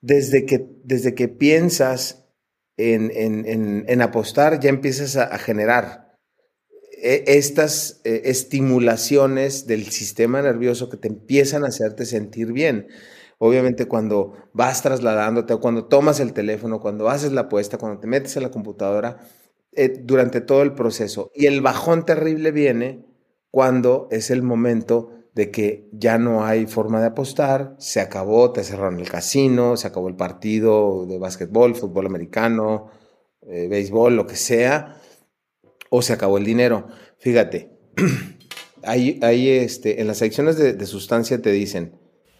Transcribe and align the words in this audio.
Desde 0.00 0.46
que, 0.46 0.66
desde 0.84 1.14
que 1.14 1.28
piensas 1.28 2.24
en, 2.76 4.02
apostar, 4.02 4.60
ya 4.60 4.68
empiezas 4.68 5.16
a 5.16 5.36
generar 5.38 6.08
e, 7.02 7.24
estas 7.26 8.00
eh, 8.04 8.22
estimulaciones 8.24 9.66
del 9.66 9.86
sistema 9.86 10.42
nervioso 10.42 10.88
que 10.88 10.96
te 10.96 11.08
empiezan 11.08 11.64
a 11.64 11.68
hacerte 11.68 12.06
sentir 12.06 12.52
bien. 12.52 12.88
Obviamente 13.38 13.86
cuando 13.86 14.34
vas 14.52 14.82
trasladándote, 14.82 15.56
cuando 15.56 15.86
tomas 15.86 16.18
el 16.18 16.32
teléfono, 16.32 16.80
cuando 16.80 17.08
haces 17.08 17.32
la 17.32 17.42
apuesta, 17.42 17.78
cuando 17.78 18.00
te 18.00 18.08
metes 18.08 18.36
a 18.36 18.40
la 18.40 18.50
computadora, 18.50 19.18
eh, 19.72 20.00
durante 20.02 20.40
todo 20.40 20.62
el 20.62 20.74
proceso. 20.74 21.30
Y 21.34 21.46
el 21.46 21.60
bajón 21.60 22.04
terrible 22.04 22.50
viene 22.50 23.06
cuando 23.50 24.08
es 24.10 24.30
el 24.30 24.42
momento 24.42 25.12
de 25.38 25.52
que 25.52 25.88
ya 25.92 26.18
no 26.18 26.44
hay 26.44 26.66
forma 26.66 27.00
de 27.00 27.06
apostar, 27.06 27.76
se 27.78 28.00
acabó, 28.00 28.50
te 28.50 28.64
cerraron 28.64 28.98
el 28.98 29.08
casino, 29.08 29.76
se 29.76 29.86
acabó 29.86 30.08
el 30.08 30.16
partido 30.16 31.06
de 31.06 31.16
básquetbol, 31.20 31.76
fútbol 31.76 32.06
americano, 32.06 32.90
eh, 33.42 33.68
béisbol, 33.68 34.16
lo 34.16 34.26
que 34.26 34.34
sea 34.34 35.00
o 35.90 36.02
se 36.02 36.12
acabó 36.12 36.38
el 36.38 36.44
dinero. 36.44 36.88
Fíjate, 37.18 37.70
ahí, 38.82 39.48
este, 39.48 40.00
en 40.00 40.08
las 40.08 40.18
secciones 40.18 40.56
de, 40.56 40.86
sustancia 40.86 41.40
te 41.40 41.52
dicen, 41.52 41.92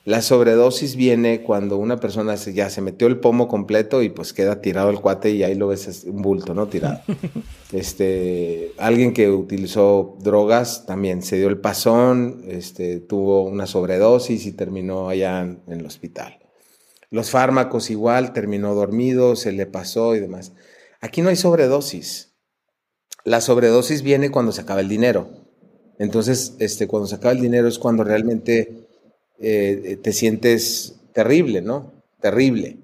la 0.09 0.23
sobredosis 0.23 0.97
viene 0.97 1.43
cuando 1.43 1.77
una 1.77 1.99
persona 1.99 2.35
ya 2.37 2.71
se 2.71 2.81
metió 2.81 3.07
el 3.07 3.21
pomo 3.21 3.47
completo 3.47 4.03
y 4.03 4.09
pues 4.09 4.33
queda 4.33 4.61
tirado 4.61 4.91
el 4.91 5.01
cuate 5.01 5.31
y 5.31 5.43
ahí 5.43 5.55
lo 5.55 5.69
ves 5.69 6.05
un 6.07 6.23
bulto, 6.23 6.55
¿no? 6.55 6.67
Tirado. 6.69 7.01
Este, 7.71 8.73
alguien 8.79 9.13
que 9.13 9.29
utilizó 9.29 10.17
drogas 10.21 10.87
también 10.87 11.21
se 11.23 11.37
dio 11.37 11.49
el 11.49 11.59
pasón, 11.59 12.43
este, 12.49 12.99
tuvo 12.99 13.43
una 13.43 13.67
sobredosis 13.67 14.47
y 14.47 14.53
terminó 14.53 15.11
allá 15.11 15.43
en 15.43 15.61
el 15.67 15.85
hospital. 15.85 16.39
Los 17.11 17.29
fármacos 17.29 17.91
igual, 17.91 18.33
terminó 18.33 18.75
dormido, 18.75 19.37
se 19.37 19.53
le 19.53 19.67
pasó 19.67 20.17
y 20.17 20.21
demás. 20.21 20.55
Aquí 21.03 21.21
no 21.21 21.29
hay 21.29 21.37
sobredosis 21.37 22.29
la 23.29 23.41
sobredosis 23.41 24.03
viene 24.03 24.31
cuando 24.31 24.53
se 24.53 24.63
acaba 24.63 24.81
el 24.81 24.89
dinero. 24.89 25.29
Entonces, 25.99 26.55
este, 26.61 26.87
cuando 26.87 27.07
se 27.07 27.17
acaba 27.17 27.33
el 27.33 27.41
dinero 27.41 27.69
es 27.69 27.79
cuando 27.79 28.03
realmente 28.05 28.88
eh, 29.39 29.99
te 30.03 30.13
sientes 30.13 31.01
terrible, 31.13 31.63
¿no? 31.63 31.93
Terrible. 32.21 32.79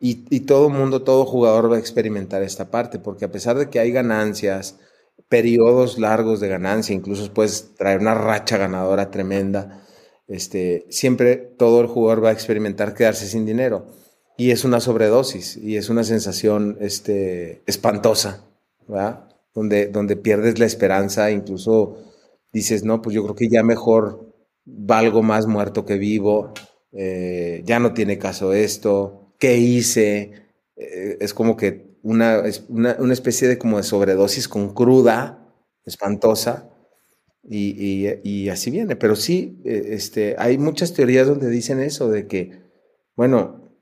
Y, 0.00 0.40
todo 0.40 0.70
mundo, 0.70 1.02
todo 1.02 1.24
jugador 1.24 1.72
va 1.72 1.76
a 1.76 1.80
experimentar 1.80 2.42
esta 2.42 2.70
parte, 2.70 3.00
porque 3.00 3.24
a 3.24 3.32
pesar 3.32 3.58
de 3.58 3.68
que 3.68 3.80
hay 3.80 3.90
ganancias, 3.90 4.78
periodos 5.28 5.98
largos 5.98 6.38
de 6.38 6.48
ganancia, 6.48 6.94
incluso 6.94 7.32
puedes 7.34 7.74
traer 7.74 7.98
una 7.98 8.14
racha 8.14 8.56
ganadora 8.58 9.10
tremenda, 9.10 9.84
este, 10.28 10.86
siempre 10.90 11.36
todo 11.36 11.80
el 11.80 11.88
jugador 11.88 12.24
va 12.24 12.28
a 12.28 12.32
experimentar 12.32 12.94
quedarse 12.94 13.26
sin 13.26 13.44
dinero. 13.44 13.86
Y 14.36 14.52
es 14.52 14.64
una 14.64 14.78
sobredosis, 14.78 15.56
y 15.56 15.76
es 15.76 15.88
una 15.88 16.04
sensación 16.04 16.78
este, 16.80 17.62
espantosa, 17.66 18.44
¿verdad? 18.86 19.28
donde, 19.54 20.16
pierdes 20.16 20.58
la 20.58 20.66
esperanza, 20.66 21.30
incluso 21.30 21.96
dices, 22.52 22.84
no, 22.84 23.02
pues 23.02 23.14
yo 23.14 23.22
creo 23.24 23.34
que 23.34 23.48
ya 23.48 23.62
mejor 23.62 24.27
valgo 24.76 25.22
más 25.22 25.46
muerto 25.46 25.84
que 25.84 25.98
vivo, 25.98 26.52
eh, 26.92 27.62
ya 27.64 27.78
no 27.78 27.92
tiene 27.94 28.18
caso 28.18 28.52
esto, 28.52 29.34
¿qué 29.38 29.56
hice? 29.58 30.32
Eh, 30.76 31.18
es 31.20 31.34
como 31.34 31.56
que 31.56 31.98
una, 32.02 32.42
una, 32.68 33.12
especie 33.12 33.48
de 33.48 33.58
como 33.58 33.78
de 33.78 33.82
sobredosis 33.82 34.48
con 34.48 34.74
cruda, 34.74 35.52
espantosa, 35.84 36.70
y, 37.42 38.48
así 38.48 38.70
viene. 38.70 38.96
Pero 38.96 39.16
sí, 39.16 39.60
eh, 39.64 39.88
este, 39.90 40.36
hay 40.38 40.58
muchas 40.58 40.92
teorías 40.92 41.26
donde 41.26 41.48
dicen 41.50 41.80
eso, 41.80 42.10
de 42.10 42.26
que, 42.26 42.60
bueno, 43.16 43.72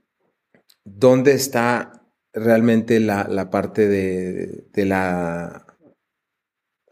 ¿dónde 0.85 1.33
está 1.33 2.05
realmente 2.33 3.01
la, 3.01 3.51
parte 3.51 3.89
de, 3.89 4.67
de 4.73 4.85
la 4.87 5.67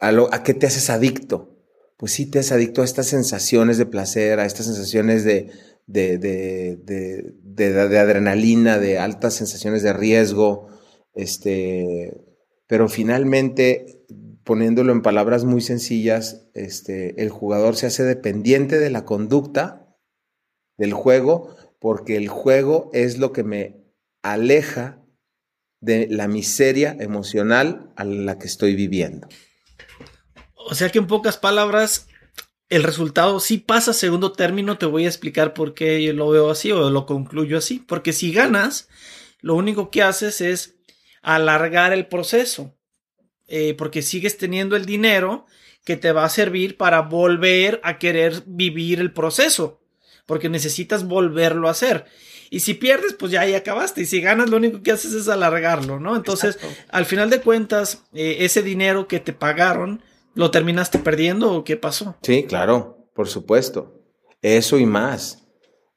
¿A, 0.04 0.42
qué 0.42 0.54
te 0.54 0.66
haces 0.66 0.90
adicto? 0.90 1.53
Pues 2.04 2.12
sí, 2.12 2.26
te 2.26 2.38
haces 2.38 2.52
adicto 2.52 2.82
a 2.82 2.84
estas 2.84 3.06
sensaciones 3.06 3.78
de 3.78 3.86
placer, 3.86 4.38
a 4.38 4.44
estas 4.44 4.66
sensaciones 4.66 5.24
de, 5.24 5.50
de, 5.86 6.18
de, 6.18 7.98
adrenalina, 7.98 8.78
de 8.78 8.98
altas 8.98 9.32
sensaciones 9.32 9.82
de 9.82 9.94
riesgo, 9.94 10.68
este, 11.14 12.12
pero 12.66 12.90
finalmente, 12.90 14.04
poniéndolo 14.44 14.92
en 14.92 15.00
palabras 15.00 15.46
muy 15.46 15.62
sencillas, 15.62 16.46
este, 16.52 17.22
el 17.22 17.30
jugador 17.30 17.74
se 17.74 17.86
hace 17.86 18.04
dependiente 18.04 18.78
de 18.78 18.90
la 18.90 19.06
conducta 19.06 19.96
del 20.76 20.92
juego, 20.92 21.56
porque 21.80 22.18
el 22.18 22.28
juego 22.28 22.90
es 22.92 23.16
lo 23.16 23.32
que 23.32 23.44
me 23.44 23.82
aleja 24.22 25.02
de 25.80 26.06
la 26.10 26.28
miseria 26.28 26.94
emocional 27.00 27.94
a 27.96 28.04
la 28.04 28.38
que 28.38 28.46
estoy 28.46 28.74
viviendo. 28.74 29.26
O 30.66 30.74
sea 30.74 30.90
que 30.90 30.98
en 30.98 31.06
pocas 31.06 31.36
palabras, 31.36 32.08
el 32.68 32.82
resultado 32.82 33.38
sí 33.40 33.58
pasa 33.58 33.90
a 33.90 33.94
segundo 33.94 34.32
término. 34.32 34.78
Te 34.78 34.86
voy 34.86 35.04
a 35.04 35.08
explicar 35.08 35.54
por 35.54 35.74
qué 35.74 36.02
yo 36.02 36.12
lo 36.12 36.28
veo 36.30 36.50
así 36.50 36.72
o 36.72 36.90
lo 36.90 37.06
concluyo 37.06 37.58
así. 37.58 37.78
Porque 37.78 38.12
si 38.12 38.32
ganas, 38.32 38.88
lo 39.40 39.54
único 39.54 39.90
que 39.90 40.02
haces 40.02 40.40
es 40.40 40.76
alargar 41.22 41.92
el 41.92 42.06
proceso. 42.06 42.74
Eh, 43.46 43.74
porque 43.76 44.00
sigues 44.00 44.38
teniendo 44.38 44.74
el 44.74 44.86
dinero 44.86 45.46
que 45.84 45.96
te 45.96 46.12
va 46.12 46.24
a 46.24 46.30
servir 46.30 46.78
para 46.78 47.02
volver 47.02 47.80
a 47.84 47.98
querer 47.98 48.42
vivir 48.46 49.00
el 49.00 49.12
proceso. 49.12 49.82
Porque 50.24 50.48
necesitas 50.48 51.04
volverlo 51.04 51.68
a 51.68 51.72
hacer. 51.72 52.06
Y 52.48 52.60
si 52.60 52.74
pierdes, 52.74 53.14
pues 53.14 53.32
ya 53.32 53.42
ahí 53.42 53.54
acabaste. 53.54 54.00
Y 54.00 54.06
si 54.06 54.22
ganas, 54.22 54.48
lo 54.48 54.56
único 54.56 54.82
que 54.82 54.92
haces 54.92 55.12
es 55.12 55.28
alargarlo, 55.28 56.00
¿no? 56.00 56.16
Entonces, 56.16 56.58
al 56.88 57.04
final 57.04 57.28
de 57.28 57.40
cuentas, 57.40 58.04
eh, 58.14 58.36
ese 58.40 58.62
dinero 58.62 59.08
que 59.08 59.20
te 59.20 59.32
pagaron, 59.32 60.02
¿Lo 60.34 60.50
terminaste 60.50 60.98
perdiendo 60.98 61.54
o 61.54 61.64
qué 61.64 61.76
pasó? 61.76 62.16
Sí, 62.22 62.44
claro, 62.44 63.08
por 63.14 63.28
supuesto. 63.28 64.02
Eso 64.42 64.78
y 64.78 64.86
más. 64.86 65.46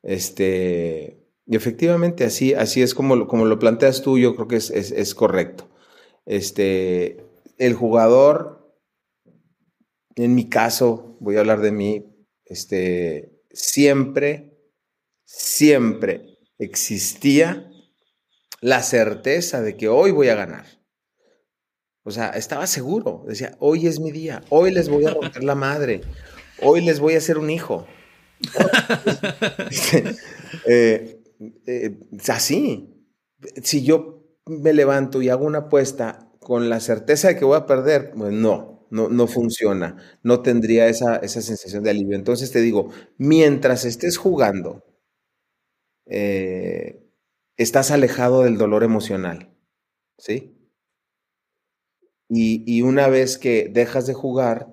Este, 0.03 1.27
y 1.45 1.55
efectivamente, 1.55 2.23
así, 2.23 2.53
así 2.53 2.81
es 2.81 2.93
como, 2.93 3.27
como 3.27 3.45
lo 3.45 3.57
planteas 3.57 4.01
tú, 4.01 4.19
yo 4.19 4.35
creo 4.35 4.47
que 4.47 4.57
es, 4.57 4.69
es, 4.69 5.15
correcto. 5.15 5.69
Este, 6.25 7.25
el 7.57 7.73
jugador, 7.73 8.73
en 10.15 10.35
mi 10.35 10.49
caso, 10.49 11.17
voy 11.19 11.37
a 11.37 11.39
hablar 11.39 11.61
de 11.61 11.71
mí, 11.71 12.05
este, 12.45 13.41
siempre, 13.51 14.57
siempre 15.25 16.37
existía 16.59 17.69
la 18.61 18.83
certeza 18.83 19.61
de 19.61 19.77
que 19.77 19.87
hoy 19.87 20.11
voy 20.11 20.29
a 20.29 20.35
ganar. 20.35 20.65
O 22.07 22.11
sea, 22.11 22.29
estaba 22.29 22.67
seguro. 22.67 23.25
Decía, 23.27 23.57
hoy 23.59 23.85
es 23.85 23.99
mi 23.99 24.11
día, 24.11 24.41
hoy 24.47 24.71
les 24.71 24.87
voy 24.87 25.03
a 25.05 25.09
romper 25.09 25.43
la 25.43 25.55
madre, 25.55 25.99
hoy 26.61 26.79
les 26.79 27.01
voy 27.01 27.15
a 27.15 27.17
hacer 27.17 27.37
un 27.37 27.49
hijo. 27.49 27.85
eh, 30.65 31.21
eh, 31.65 31.99
así. 32.29 32.93
Si 33.61 33.83
yo 33.83 34.23
me 34.45 34.71
levanto 34.71 35.21
y 35.21 35.27
hago 35.27 35.45
una 35.45 35.57
apuesta 35.57 36.31
con 36.39 36.69
la 36.69 36.79
certeza 36.79 37.27
de 37.27 37.35
que 37.35 37.43
voy 37.43 37.57
a 37.57 37.65
perder, 37.65 38.13
pues 38.15 38.31
no, 38.31 38.87
no, 38.89 39.09
no 39.09 39.27
funciona. 39.27 39.97
No 40.23 40.41
tendría 40.41 40.87
esa, 40.87 41.17
esa 41.17 41.41
sensación 41.41 41.83
de 41.83 41.89
alivio. 41.89 42.15
Entonces 42.15 42.53
te 42.53 42.61
digo, 42.61 42.89
mientras 43.17 43.83
estés 43.83 44.15
jugando, 44.15 44.81
eh, 46.05 47.05
estás 47.57 47.91
alejado 47.91 48.43
del 48.43 48.57
dolor 48.57 48.85
emocional, 48.85 49.53
¿sí? 50.17 50.56
Y, 52.29 52.63
y 52.65 52.81
una 52.81 53.07
vez 53.07 53.37
que 53.37 53.69
dejas 53.71 54.05
de 54.07 54.13
jugar, 54.13 54.67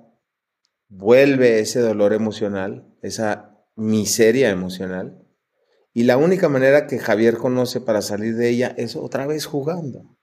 vuelve 0.89 1.61
ese 1.61 1.81
dolor 1.81 2.13
emocional, 2.13 2.87
esa 3.03 3.59
miseria 3.77 4.51
emocional, 4.51 5.25
y 5.93 6.03
la 6.03 6.17
única 6.17 6.49
manera 6.49 6.89
que 6.89 6.99
Javier 6.99 7.37
conoce 7.37 7.81
para 7.81 8.03
salir 8.03 8.35
de 8.35 8.51
ella 8.51 8.75
es 8.77 8.97
otra 8.97 9.27
vez 9.27 9.47
jugando. 9.47 10.17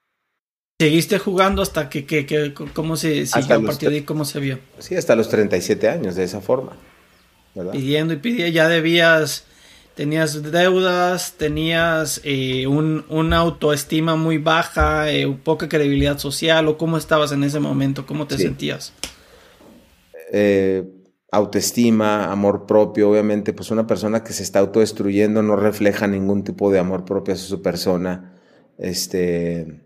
¿Seguiste 0.81 1.19
jugando 1.19 1.61
hasta 1.61 1.89
que, 1.89 2.05
que, 2.05 2.53
cómo 2.73 2.97
se 2.97 3.25
siguió 3.25 3.57
a 3.57 3.61
partir 3.61 3.89
de 3.89 3.95
ahí, 3.97 4.01
cómo 4.01 4.25
se 4.25 4.39
vio? 4.39 4.59
Sí, 4.79 4.95
hasta 4.95 5.15
los 5.15 5.29
37 5.29 5.87
años, 5.87 6.15
de 6.15 6.23
esa 6.23 6.41
forma. 6.41 6.75
Pidiendo 7.71 8.13
y 8.13 8.17
pidiendo, 8.17 8.51
ya 8.51 8.67
debías, 8.67 9.45
tenías 9.95 10.51
deudas, 10.51 11.33
tenías 11.37 12.21
eh, 12.23 12.67
un, 12.67 13.05
una 13.09 13.37
autoestima 13.37 14.15
muy 14.15 14.37
baja, 14.37 15.11
eh, 15.11 15.27
poca 15.43 15.67
credibilidad 15.67 16.17
social, 16.17 16.67
o 16.67 16.77
cómo 16.77 16.97
estabas 16.97 17.31
en 17.31 17.43
ese 17.43 17.59
momento, 17.59 18.05
cómo 18.05 18.27
te 18.27 18.37
sentías. 18.37 18.93
Eh, 20.31 20.83
autoestima, 21.31 22.31
amor 22.31 22.65
propio, 22.65 23.09
obviamente, 23.09 23.53
pues 23.53 23.71
una 23.71 23.87
persona 23.87 24.23
que 24.23 24.33
se 24.33 24.43
está 24.43 24.59
autodestruyendo 24.59 25.41
no 25.41 25.55
refleja 25.55 26.07
ningún 26.07 26.43
tipo 26.43 26.71
de 26.71 26.79
amor 26.79 27.05
propio 27.05 27.33
hacia 27.33 27.47
su 27.47 27.61
persona, 27.61 28.37
este, 28.77 29.81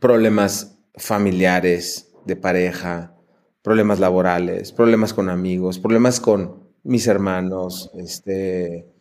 problemas 0.00 0.78
familiares, 0.96 2.10
de 2.24 2.36
pareja, 2.36 3.14
problemas 3.62 4.00
laborales, 4.00 4.72
problemas 4.72 5.12
con 5.12 5.28
amigos, 5.28 5.78
problemas 5.78 6.20
con 6.20 6.64
mis 6.82 7.06
hermanos, 7.06 7.90
este, 7.98 8.93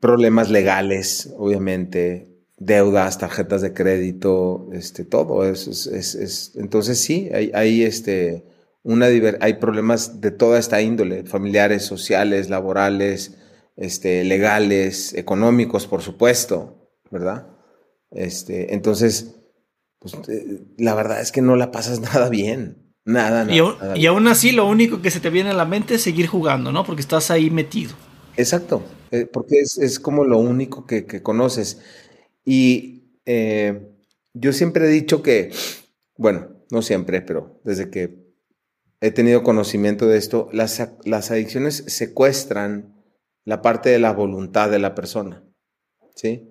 problemas 0.00 0.50
legales, 0.50 1.32
obviamente, 1.36 2.28
deudas, 2.58 3.18
tarjetas 3.18 3.62
de 3.62 3.72
crédito, 3.72 4.68
este, 4.72 5.04
todo 5.04 5.44
eso 5.44 5.70
es, 5.70 5.86
es, 5.86 6.52
entonces 6.56 7.00
sí, 7.00 7.28
hay, 7.32 7.50
hay 7.54 7.82
este, 7.82 8.44
una 8.82 9.06
hay 9.40 9.54
problemas 9.54 10.20
de 10.20 10.30
toda 10.30 10.58
esta 10.58 10.80
índole, 10.80 11.24
familiares, 11.24 11.84
sociales, 11.84 12.50
laborales, 12.50 13.36
este, 13.76 14.24
legales, 14.24 15.14
económicos, 15.14 15.86
por 15.86 16.02
supuesto, 16.02 16.90
¿verdad? 17.10 17.46
Este, 18.10 18.74
entonces, 18.74 19.36
pues, 19.98 20.14
eh, 20.28 20.62
la 20.78 20.94
verdad 20.94 21.20
es 21.20 21.32
que 21.32 21.42
no 21.42 21.56
la 21.56 21.70
pasas 21.70 22.00
nada 22.14 22.28
bien. 22.28 22.84
Nada, 23.04 23.44
nada. 23.44 23.96
Y, 23.96 24.06
aún 24.06 24.28
así, 24.28 24.52
lo 24.52 24.66
único 24.66 25.00
que 25.00 25.10
se 25.10 25.20
te 25.20 25.30
viene 25.30 25.50
a 25.50 25.54
la 25.54 25.64
mente 25.64 25.94
es 25.94 26.02
seguir 26.02 26.26
jugando, 26.26 26.72
¿no? 26.72 26.84
Porque 26.84 27.00
estás 27.00 27.30
ahí 27.30 27.48
metido. 27.48 27.92
Exacto, 28.36 28.82
eh, 29.10 29.26
porque 29.26 29.60
es, 29.60 30.00
como 30.00 30.24
lo 30.24 30.38
único 30.38 30.86
que, 30.86 31.22
conoces. 31.22 31.80
Y 32.44 33.18
eh, 33.26 33.88
yo 34.34 34.52
siempre 34.52 34.86
he 34.86 34.88
dicho 34.88 35.22
que, 35.22 35.50
bueno, 36.16 36.48
no 36.70 36.82
siempre, 36.82 37.22
pero 37.22 37.60
desde 37.64 37.90
que 37.90 38.28
he 39.00 39.10
tenido 39.10 39.42
conocimiento 39.42 40.06
de 40.06 40.18
esto, 40.18 40.48
las, 40.52 40.88
las 41.04 41.30
adicciones 41.30 41.84
secuestran 41.86 42.94
la 43.44 43.62
parte 43.62 43.88
de 43.88 43.98
la 43.98 44.12
voluntad 44.12 44.70
de 44.70 44.78
la 44.78 44.94
persona, 44.94 45.42
¿sí? 46.14 46.50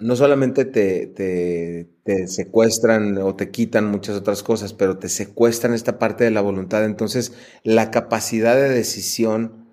No 0.00 0.16
solamente 0.16 0.64
te, 0.64 1.06
te, 1.06 2.28
secuestran 2.28 3.18
o 3.18 3.34
te 3.34 3.50
quitan 3.50 3.90
muchas 3.90 4.16
otras 4.16 4.42
cosas, 4.42 4.72
pero 4.72 4.98
te 4.98 5.08
secuestran 5.08 5.74
esta 5.74 5.98
parte 5.98 6.22
de 6.22 6.30
la 6.30 6.40
voluntad. 6.40 6.84
Entonces, 6.84 7.32
la 7.64 7.90
capacidad 7.90 8.54
de 8.54 8.68
decisión 8.68 9.67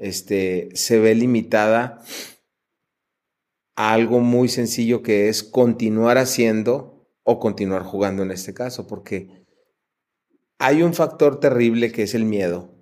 este, 0.00 0.70
se 0.74 0.98
ve 0.98 1.14
limitada 1.14 2.02
a 3.76 3.92
algo 3.92 4.20
muy 4.20 4.48
sencillo 4.48 5.02
que 5.02 5.28
es 5.28 5.42
continuar 5.42 6.18
haciendo 6.18 7.06
o 7.22 7.38
continuar 7.38 7.82
jugando 7.82 8.22
en 8.22 8.30
este 8.30 8.54
caso, 8.54 8.86
porque 8.86 9.46
hay 10.58 10.82
un 10.82 10.94
factor 10.94 11.38
terrible 11.38 11.92
que 11.92 12.02
es 12.02 12.14
el 12.14 12.24
miedo. 12.24 12.74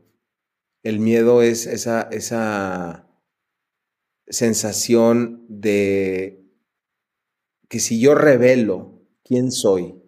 El 0.83 1.01
miedo 1.01 1.43
es 1.43 1.67
esa, 1.67 2.03
esa 2.13 3.11
sensación 4.29 5.45
de 5.49 6.45
que 7.69 7.81
si 7.81 8.01
yo 8.01 8.15
revelo 8.15 9.03
quién 9.25 9.51
soy, 9.51 10.01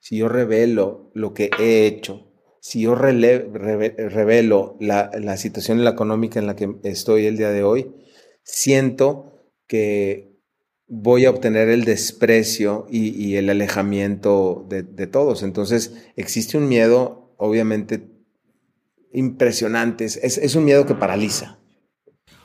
si 0.00 0.18
yo 0.18 0.28
revelo 0.28 1.12
lo 1.14 1.34
que 1.34 1.50
he 1.58 1.86
hecho, 1.86 2.31
si 2.62 2.82
yo 2.82 2.94
revelo 2.94 4.76
la, 4.78 5.10
la 5.18 5.36
situación 5.36 5.84
económica 5.84 6.38
en 6.38 6.46
la 6.46 6.54
que 6.54 6.76
estoy 6.84 7.26
el 7.26 7.36
día 7.36 7.50
de 7.50 7.64
hoy, 7.64 7.92
siento 8.44 9.32
que 9.66 10.38
voy 10.86 11.24
a 11.24 11.30
obtener 11.30 11.68
el 11.70 11.84
desprecio 11.84 12.86
y, 12.88 13.34
el 13.34 13.50
alejamiento 13.50 14.64
de, 14.68 15.06
todos. 15.08 15.42
Entonces, 15.42 16.06
existe 16.14 16.56
un 16.56 16.68
miedo, 16.68 17.34
obviamente, 17.36 18.06
impresionante. 19.12 20.04
Es, 20.04 20.54
un 20.54 20.64
miedo 20.64 20.86
que 20.86 20.94
paraliza. 20.94 21.58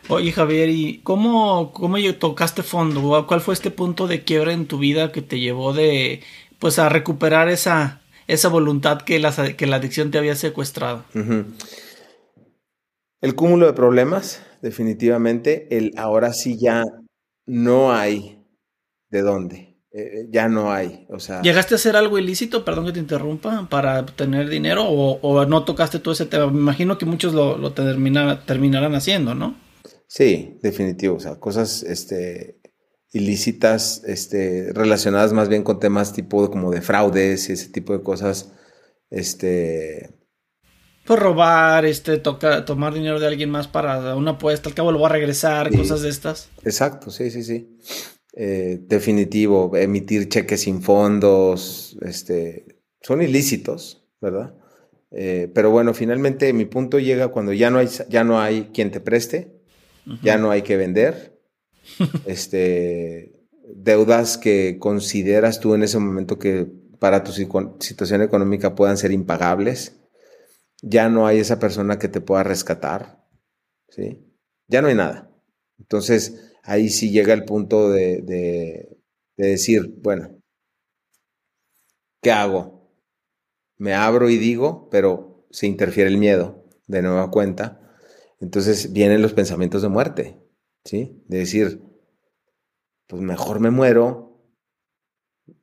Oye, 0.08 0.32
Javier, 0.32 0.70
¿y 0.70 1.02
cómo, 1.04 1.72
cómo 1.74 1.98
tocaste 2.18 2.64
fondo? 2.64 3.28
¿Cuál 3.28 3.42
fue 3.42 3.54
este 3.54 3.70
punto 3.70 4.08
de 4.08 4.24
quiebra 4.24 4.52
en 4.52 4.66
tu 4.66 4.80
vida 4.80 5.12
que 5.12 5.22
te 5.22 5.40
llevó 5.40 5.74
de, 5.74 6.22
pues, 6.58 6.80
a 6.80 6.90
recuperar 6.90 7.50
esa, 7.50 8.02
esa 8.28 8.50
voluntad 8.50 9.02
que 9.02 9.20
la, 9.20 9.34
que 9.56 9.68
la 9.68 9.78
adicción 9.78 10.12
te 10.12 10.18
había 10.18 10.36
secuestrado? 10.36 11.04
El 13.22 13.36
cúmulo 13.36 13.66
de 13.66 13.74
problemas, 13.74 14.44
definitivamente. 14.62 15.76
El 15.76 15.94
ahora 15.98 16.34
sí 16.34 16.58
ya 16.60 16.84
no 17.46 17.92
hay 17.92 18.46
de 19.10 19.22
dónde. 19.22 19.68
Eh, 19.92 20.02
eh, 20.02 20.28
ya 20.30 20.48
no 20.48 20.72
hay, 20.72 21.08
o 21.10 21.20
sea... 21.20 21.42
¿Llegaste 21.42 21.74
a 21.74 21.78
hacer 21.78 21.96
algo 21.96 22.20
ilícito, 22.20 22.64
perdón 22.64 22.86
que 22.86 22.92
te 22.92 23.00
interrumpa, 23.00 23.68
para 23.70 24.02
obtener 24.02 24.48
dinero 24.48 24.86
o, 24.86 25.46
no 25.46 25.64
tocaste 25.64 25.98
todo 26.00 26.14
ese 26.14 26.26
tema? 26.26 26.52
Me 26.52 26.60
imagino 26.60 26.98
que 26.98 27.06
muchos 27.06 27.34
lo, 27.34 27.58
lo 27.58 27.72
terminarán 27.72 28.94
haciendo, 28.94 29.34
¿no? 29.34 29.56
Sí, 30.08 30.60
definitivo, 30.62 31.16
o 31.16 31.20
sea, 31.20 31.40
cosas 31.40 31.84
este, 31.84 32.60
ilícitas 33.14 34.04
este, 34.06 34.72
relacionadas 34.74 35.34
más 35.34 35.50
bien 35.50 35.64
con 35.64 35.80
temas 35.80 36.14
tipo 36.14 36.50
como 36.50 36.72
de 36.72 36.82
fraudes 36.82 37.50
y 37.50 37.54
ese 37.54 37.70
tipo 37.70 37.94
de 37.94 38.04
cosas, 38.04 38.52
este... 39.10 40.14
Pues 41.06 41.20
robar, 41.20 41.86
este, 41.86 42.18
toca, 42.18 42.66
tomar 42.66 42.94
dinero 42.94 43.20
de 43.20 43.28
alguien 43.28 43.50
más 43.50 43.68
para 43.70 44.14
una 44.16 44.32
apuesta, 44.32 44.68
al 44.68 44.76
cabo 44.76 44.92
lo 44.92 45.00
va 45.00 45.08
a 45.08 45.14
regresar, 45.14 45.74
cosas 45.74 46.02
de 46.02 46.10
estas. 46.10 46.50
Exacto, 46.64 47.12
sí, 47.12 47.32
sí, 47.32 47.44
sí. 47.44 47.78
Eh, 48.34 48.80
definitivo, 48.82 49.72
emitir 49.78 50.28
cheques 50.28 50.62
sin 50.62 50.82
fondos, 50.82 51.98
este, 52.02 52.82
son 53.02 53.22
ilícitos, 53.22 54.06
¿verdad? 54.20 54.54
Eh, 55.12 55.50
pero 55.56 55.72
bueno, 55.72 55.94
finalmente 55.94 56.52
mi 56.52 56.66
punto 56.66 57.00
llega 57.00 57.30
cuando 57.30 57.54
ya 57.54 57.70
no 57.70 57.80
hay, 57.80 57.88
ya 58.10 58.26
no 58.26 58.42
hay 58.42 58.72
quien 58.74 58.92
te 58.92 59.00
preste, 59.00 59.62
ya 60.22 60.38
no 60.38 60.52
hay 60.52 60.62
que 60.62 60.78
vender, 60.78 61.37
este, 62.26 63.48
deudas 63.76 64.38
que 64.38 64.78
consideras 64.80 65.60
tú 65.60 65.76
en 65.76 65.84
ese 65.84 66.00
momento 66.00 66.40
que 66.40 66.68
para 67.00 67.24
tu 67.24 67.32
situación 67.32 68.22
económica 68.22 68.76
puedan 68.76 68.98
ser 68.98 69.12
impagables, 69.12 70.00
ya 70.82 71.10
no 71.10 71.28
hay 71.28 71.40
esa 71.40 71.60
persona 71.60 72.00
que 72.00 72.08
te 72.08 72.22
pueda 72.22 72.44
rescatar, 72.44 73.24
¿sí? 73.90 74.24
Ya 74.68 74.82
no 74.82 74.88
hay 74.88 74.96
nada. 74.96 75.32
Entonces, 75.80 76.54
ahí 76.64 76.90
sí 76.90 77.12
llega 77.12 77.34
el 77.34 77.46
punto 77.46 77.90
de, 77.90 78.98
decir, 79.38 79.94
bueno, 80.02 80.42
¿qué 82.22 82.32
hago? 82.32 82.92
Me 83.78 83.94
abro 83.94 84.30
y 84.30 84.38
digo, 84.38 84.90
pero 84.90 85.48
se 85.52 85.68
interfiere 85.68 86.10
el 86.10 86.18
miedo 86.18 86.66
de 86.88 87.02
nueva 87.02 87.30
cuenta. 87.32 87.80
Entonces 88.40 88.92
vienen 88.92 89.22
los 89.22 89.34
pensamientos 89.34 89.82
de 89.82 89.90
muerte, 89.90 90.40
¿sí? 90.88 91.22
De 91.28 91.40
decir, 91.40 91.82
pues 93.08 93.22
mejor 93.22 93.60
me 93.60 93.72
muero, 93.72 94.40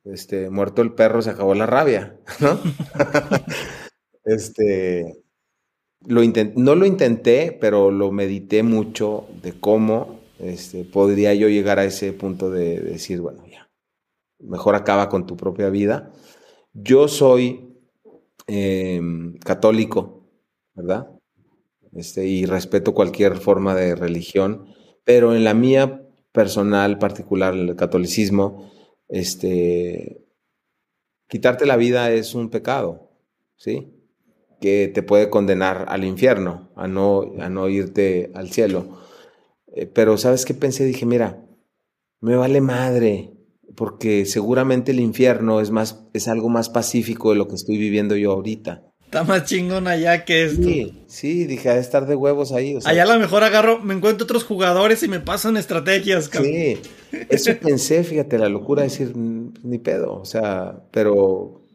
este, 0.03 0.49
muerto 0.49 0.81
el 0.81 0.93
perro, 0.93 1.21
se 1.21 1.31
acabó 1.31 1.55
la 1.55 1.65
rabia, 1.65 2.19
¿no? 2.39 2.59
este, 4.23 5.23
lo 6.05 6.21
no 6.55 6.75
lo 6.75 6.85
intenté, 6.85 7.57
pero 7.59 7.89
lo 7.89 8.11
medité 8.11 8.61
mucho 8.61 9.27
de 9.41 9.59
cómo 9.59 10.19
este, 10.37 10.83
podría 10.83 11.33
yo 11.33 11.49
llegar 11.49 11.79
a 11.79 11.85
ese 11.85 12.13
punto 12.13 12.51
de, 12.51 12.79
decir, 12.79 13.19
bueno, 13.19 13.47
ya, 13.47 13.69
mejor 14.39 14.75
acaba 14.75 15.09
con 15.09 15.25
tu 15.25 15.35
propia 15.35 15.69
vida. 15.69 16.13
Yo 16.73 17.07
soy 17.07 17.79
em, 18.45 19.39
católico, 19.39 20.29
¿verdad? 20.75 21.09
Este, 21.93 22.27
y 22.27 22.45
respeto 22.45 22.93
cualquier 22.93 23.37
forma 23.37 23.73
de 23.73 23.95
religión, 23.95 24.74
pero 25.05 25.33
en 25.33 25.43
la 25.43 25.53
mía 25.53 26.01
personal, 26.33 26.97
particular, 26.99 27.53
el 27.53 27.75
catolicismo, 27.77 28.69
este, 29.07 30.25
quitarte 31.27 31.65
la 31.65 31.77
vida 31.77 32.11
es 32.11 32.35
un 32.35 32.49
pecado, 32.49 33.11
¿sí? 33.55 33.93
Que 34.59 34.91
te 34.93 35.03
puede 35.03 35.29
condenar 35.29 35.85
al 35.87 36.03
infierno, 36.03 36.71
a 36.75 36.87
no, 36.87 37.33
a 37.39 37.49
no 37.49 37.69
irte 37.69 38.31
al 38.33 38.49
cielo. 38.49 38.99
Eh, 39.67 39.85
pero 39.85 40.17
¿sabes 40.17 40.43
qué 40.43 40.53
pensé? 40.53 40.83
Dije, 40.85 41.05
mira, 41.05 41.45
me 42.19 42.35
vale 42.35 42.59
madre, 42.59 43.31
porque 43.75 44.25
seguramente 44.25 44.91
el 44.91 44.99
infierno 44.99 45.61
es 45.61 45.71
más, 45.71 46.07
es 46.13 46.27
algo 46.27 46.49
más 46.49 46.69
pacífico 46.69 47.29
de 47.29 47.37
lo 47.37 47.47
que 47.47 47.55
estoy 47.55 47.77
viviendo 47.77 48.15
yo 48.15 48.31
ahorita. 48.31 48.94
Está 49.15 49.23
más 49.23 49.45
chingón 49.45 49.87
allá 49.87 50.25
que 50.25 50.43
esto. 50.43 50.63
Sí, 50.63 51.05
sí, 51.07 51.45
dije, 51.45 51.69
a 51.69 51.77
estar 51.77 52.05
de 52.05 52.15
huevos 52.15 52.51
ahí. 52.51 52.77
allá 52.83 53.03
a 53.03 53.05
lo 53.05 53.17
mejor 53.17 53.45
agarro, 53.45 53.79
me 53.79 53.93
encuentro 53.93 54.25
otros 54.25 54.43
jugadores 54.43 55.03
y 55.03 55.07
me 55.07 55.21
pasan 55.21 55.55
estrategias, 55.55 56.27
cabrón. 56.27 56.51
Sí, 56.51 56.77
eso 57.29 57.57
pensé, 57.57 58.03
fíjate, 58.03 58.37
la 58.37 58.49
locura 58.49 58.81
de 58.81 58.89
decir, 58.89 59.15
ni 59.15 59.79
pedo, 59.79 60.19
o 60.19 60.25
sea, 60.25 60.83
pero 60.91 61.65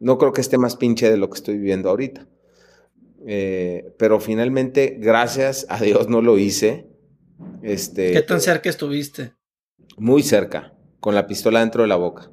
no 0.00 0.18
creo 0.18 0.32
que 0.32 0.40
esté 0.40 0.58
más 0.58 0.74
pinche 0.74 1.08
de 1.08 1.18
lo 1.18 1.30
que 1.30 1.36
estoy 1.36 1.56
viviendo 1.56 1.88
ahorita. 1.88 2.26
Eh, 3.24 3.94
pero 3.96 4.18
finalmente, 4.18 4.96
gracias 4.98 5.66
a 5.68 5.80
Dios 5.80 6.08
no 6.08 6.20
lo 6.20 6.36
hice. 6.36 6.88
Este, 7.62 8.10
¿Qué 8.10 8.22
tan 8.22 8.40
cerca 8.40 8.68
estuviste? 8.68 9.34
Muy 9.96 10.24
cerca, 10.24 10.74
con 10.98 11.14
la 11.14 11.28
pistola 11.28 11.60
dentro 11.60 11.82
de 11.82 11.88
la 11.88 11.96
boca. 11.96 12.32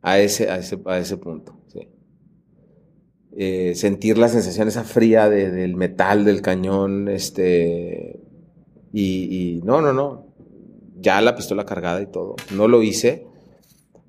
A 0.00 0.18
ese, 0.18 0.50
a 0.50 0.58
ese, 0.58 0.80
a 0.84 0.98
ese 0.98 1.16
punto. 1.16 1.61
Eh, 3.34 3.72
sentir 3.74 4.18
la 4.18 4.28
sensación 4.28 4.68
esa 4.68 4.84
fría 4.84 5.30
del 5.30 5.74
metal 5.74 6.24
del 6.24 6.42
cañón, 6.42 7.08
este, 7.08 8.20
y, 8.92 9.60
no, 9.64 9.80
no, 9.80 9.94
no, 9.94 10.26
ya 11.00 11.20
la 11.22 11.34
pistola 11.34 11.64
cargada 11.64 12.02
y 12.02 12.06
todo. 12.06 12.36
No 12.54 12.68
lo 12.68 12.82
hice 12.82 13.26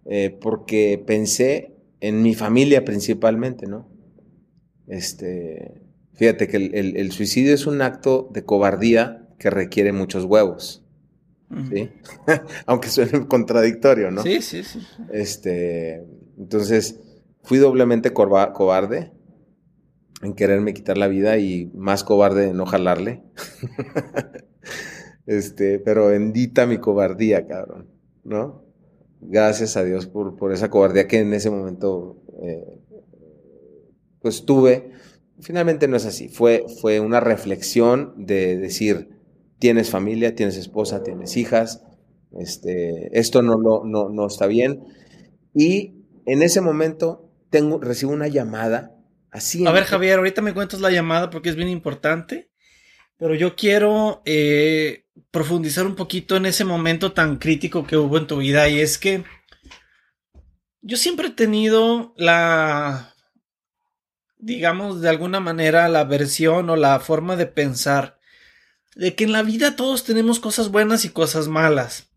eh, 0.06 0.38
porque 0.42 1.02
pensé 1.06 1.76
en 2.02 2.22
mi 2.22 2.36
familia 2.36 2.84
principalmente, 2.84 3.66
¿no? 3.66 3.88
Este, 4.88 5.82
fíjate 6.16 6.50
que 6.50 6.58
el, 6.58 7.12
suicidio 7.14 7.54
es 7.54 7.66
un 7.66 7.82
acto 7.82 8.30
de 8.34 8.44
cobardía 8.44 9.30
que 9.40 9.50
requiere 9.50 9.94
muchos 9.94 10.26
huevos. 10.26 10.84
¿sí? 11.72 11.90
Aunque 12.66 12.90
suene 12.90 13.26
contradictorio, 13.28 14.12
¿no? 14.12 14.22
Sí, 14.22 14.42
sí, 14.42 14.64
sí. 14.64 14.80
Este, 15.14 16.04
entonces, 16.38 17.00
fui 17.44 17.58
doblemente 17.58 18.14
cobarde 18.14 19.12
en 20.22 20.34
quererme 20.34 20.74
quitar 20.74 20.98
la 20.98 21.08
vida 21.08 21.38
y 21.38 21.70
más 21.76 22.04
cobarde 22.04 22.50
en 22.50 22.58
no 22.58 22.66
jalarle. 22.66 23.24
este, 25.26 25.80
pero 25.80 26.08
bendita 26.08 26.66
mi 26.66 26.78
cobardía, 26.78 27.46
cabrón, 27.46 27.90
¿no? 28.24 28.64
Gracias 29.20 29.78
a 29.78 29.84
Dios 29.84 30.08
por, 30.08 30.36
por 30.36 30.54
esa 30.54 30.70
cobardía 30.70 31.08
que 31.08 31.20
en 31.20 31.34
ese 31.34 31.50
momento 31.50 32.22
eh, 32.42 32.80
pues 34.22 34.46
tuve, 34.46 34.92
finalmente 35.40 35.88
no 35.88 35.98
es 35.98 36.06
así, 36.06 36.30
fue, 36.30 36.66
fue 36.82 37.00
una 37.00 37.20
reflexión 37.20 38.14
de 38.18 38.58
decir, 38.58 39.10
tienes 39.60 39.90
familia, 39.90 40.36
tienes 40.36 40.58
esposa, 40.58 41.04
tienes 41.04 41.36
hijas, 41.38 41.84
este, 42.38 43.18
esto 43.18 43.42
no, 43.42 43.58
no, 43.58 43.84
no, 43.84 44.10
no 44.10 44.26
está 44.26 44.48
bien. 44.48 44.84
Y 45.54 46.04
en 46.26 46.42
ese 46.42 46.62
momento 46.62 47.30
tengo, 47.54 47.80
recibo 47.80 48.12
una 48.12 48.28
llamada 48.28 48.96
así. 49.30 49.64
A 49.68 49.72
ver, 49.72 49.84
Javier, 49.84 50.18
ahorita 50.18 50.42
me 50.42 50.56
cuentas 50.56 50.82
la 50.82 50.90
llamada 50.90 51.30
porque 51.30 51.50
es 51.50 51.56
bien 51.56 51.70
importante, 51.70 52.50
pero 53.16 53.36
yo 53.36 53.56
quiero 53.56 54.24
eh, 54.26 55.06
profundizar 55.30 55.86
un 55.86 55.94
poquito 55.94 56.36
en 56.36 56.48
ese 56.48 56.66
momento 56.66 57.14
tan 57.14 57.38
crítico 57.38 57.86
que 57.86 57.96
hubo 57.96 58.18
en 58.18 58.26
tu 58.26 58.38
vida 58.38 58.68
y 58.70 58.80
es 58.80 58.98
que 58.98 59.24
yo 60.82 60.98
siempre 60.98 61.28
he 61.28 61.32
tenido 61.32 62.16
la 62.18 63.14
digamos, 64.40 65.00
de 65.00 65.10
alguna 65.10 65.40
manera 65.40 65.88
la 65.90 66.06
versión 66.06 66.72
o 66.72 66.76
la 66.76 67.00
forma 67.00 67.36
de 67.36 67.46
pensar 67.46 68.20
de 68.96 69.14
que 69.14 69.26
en 69.26 69.32
la 69.32 69.44
vida 69.44 69.76
todos 69.76 70.04
tenemos 70.04 70.40
cosas 70.40 70.70
buenas 70.70 71.06
y 71.06 71.10
cosas 71.10 71.48
malas. 71.48 72.13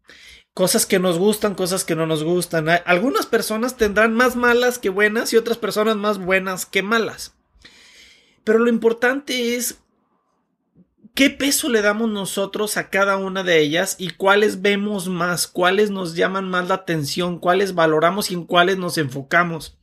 Cosas 0.57 0.87
que 0.87 0.99
nos 0.99 1.19
gustan, 1.19 1.55
cosas 1.55 1.85
que 1.85 1.95
no 1.95 2.07
nos 2.07 2.25
gustan. 2.25 2.67
Algunas 2.87 3.27
personas 3.27 3.77
tendrán 3.77 4.15
más 4.15 4.37
malas 4.37 4.79
que 4.79 4.89
buenas 4.89 5.31
y 5.35 5.37
otras 5.37 5.59
personas 5.59 5.97
más 5.97 6.17
buenas 6.17 6.65
que 6.65 6.83
malas. 6.83 7.35
Pero 8.43 8.61
lo 8.61 8.71
importante 8.71 9.55
es 9.55 9.83
qué 11.15 11.29
peso 11.29 11.69
le 11.69 11.83
damos 11.83 12.09
nosotros 12.09 12.79
a 12.79 12.89
cada 12.89 13.19
una 13.19 13.43
de 13.43 13.61
ellas 13.61 13.97
y 13.99 14.13
cuáles 14.13 14.63
vemos 14.63 15.09
más, 15.09 15.47
cuáles 15.47 15.91
nos 15.91 16.15
llaman 16.15 16.49
más 16.49 16.69
la 16.69 16.77
atención, 16.77 17.39
cuáles 17.39 17.75
valoramos 17.75 18.31
y 18.31 18.35
en 18.35 18.45
cuáles 18.47 18.79
nos 18.79 18.97
enfocamos. 18.97 19.77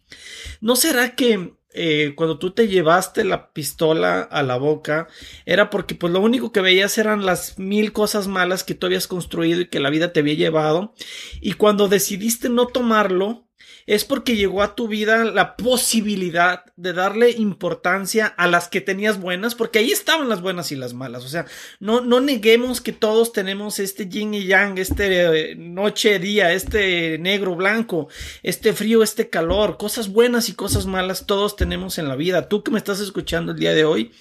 ¿No 0.60 0.76
será 0.76 1.14
que 1.14 1.54
eh, 1.74 2.14
cuando 2.16 2.38
tú 2.38 2.52
te 2.52 2.68
llevaste 2.68 3.24
la 3.24 3.52
pistola 3.52 4.22
a 4.22 4.44
la 4.44 4.58
boca 4.58 5.08
era 5.46 5.70
porque 5.70 5.96
pues 5.96 6.14
lo 6.14 6.22
único 6.22 6.52
que 6.52 6.62
veías 6.62 6.98
eran 6.98 7.26
las 7.26 7.58
mil 7.58 7.92
cosas 7.94 8.28
malas 8.28 8.64
que 8.64 8.76
tú 8.76 8.86
habías 8.86 9.08
construido 9.08 9.62
y 9.62 9.68
que 9.68 9.80
la 9.80 9.90
vida 9.90 10.14
te 10.14 10.20
había 10.20 10.36
llevado. 10.36 10.94
Y 11.42 11.54
cuando 11.54 11.88
decidiste 11.88 12.50
no 12.50 12.68
tomarlo 12.68 13.48
es 13.86 14.06
porque 14.06 14.36
llegó 14.36 14.62
a 14.62 14.76
tu 14.76 14.88
vida 14.88 15.24
la 15.26 15.56
posibilidad 15.56 16.66
de 16.76 16.94
darle 16.94 17.32
importancia 17.32 18.28
a 18.28 18.48
las 18.48 18.68
que 18.68 18.82
tenías 18.82 19.20
buenas, 19.20 19.56
porque 19.56 19.80
ahí 19.80 19.92
estaban 19.92 20.30
las 20.30 20.42
buenas 20.42 20.72
y 20.72 20.76
las 20.76 20.94
malas. 20.94 21.26
O 21.26 21.28
sea, 21.28 21.46
no, 21.80 22.02
no 22.02 22.22
neguemos 22.22 22.82
que 22.82 22.94
todos 22.94 23.34
tenemos 23.34 23.80
este 23.80 24.08
yin 24.08 24.34
y 24.34 24.46
yang, 24.46 24.78
este 24.78 25.52
eh, 25.52 25.56
noche, 25.56 26.20
día, 26.20 26.54
este 26.54 27.18
negro, 27.20 27.56
blanco, 27.56 28.08
este 28.42 28.74
frío, 28.74 29.04
este 29.04 29.30
calor, 29.30 29.78
cosas 29.78 30.10
buenas 30.10 30.50
y 30.50 30.54
cosas 30.54 30.86
malas, 30.86 31.26
todos 31.26 31.56
tenemos 31.56 31.98
en 31.98 32.08
la 32.08 32.16
vida. 32.16 32.48
Tú 32.50 32.64
que 32.64 32.72
me 32.72 32.78
estás 32.78 33.00
escuchando 33.00 33.52
el 33.52 33.60
día 33.60 33.74
de 33.74 33.86
hoy, 33.86 34.12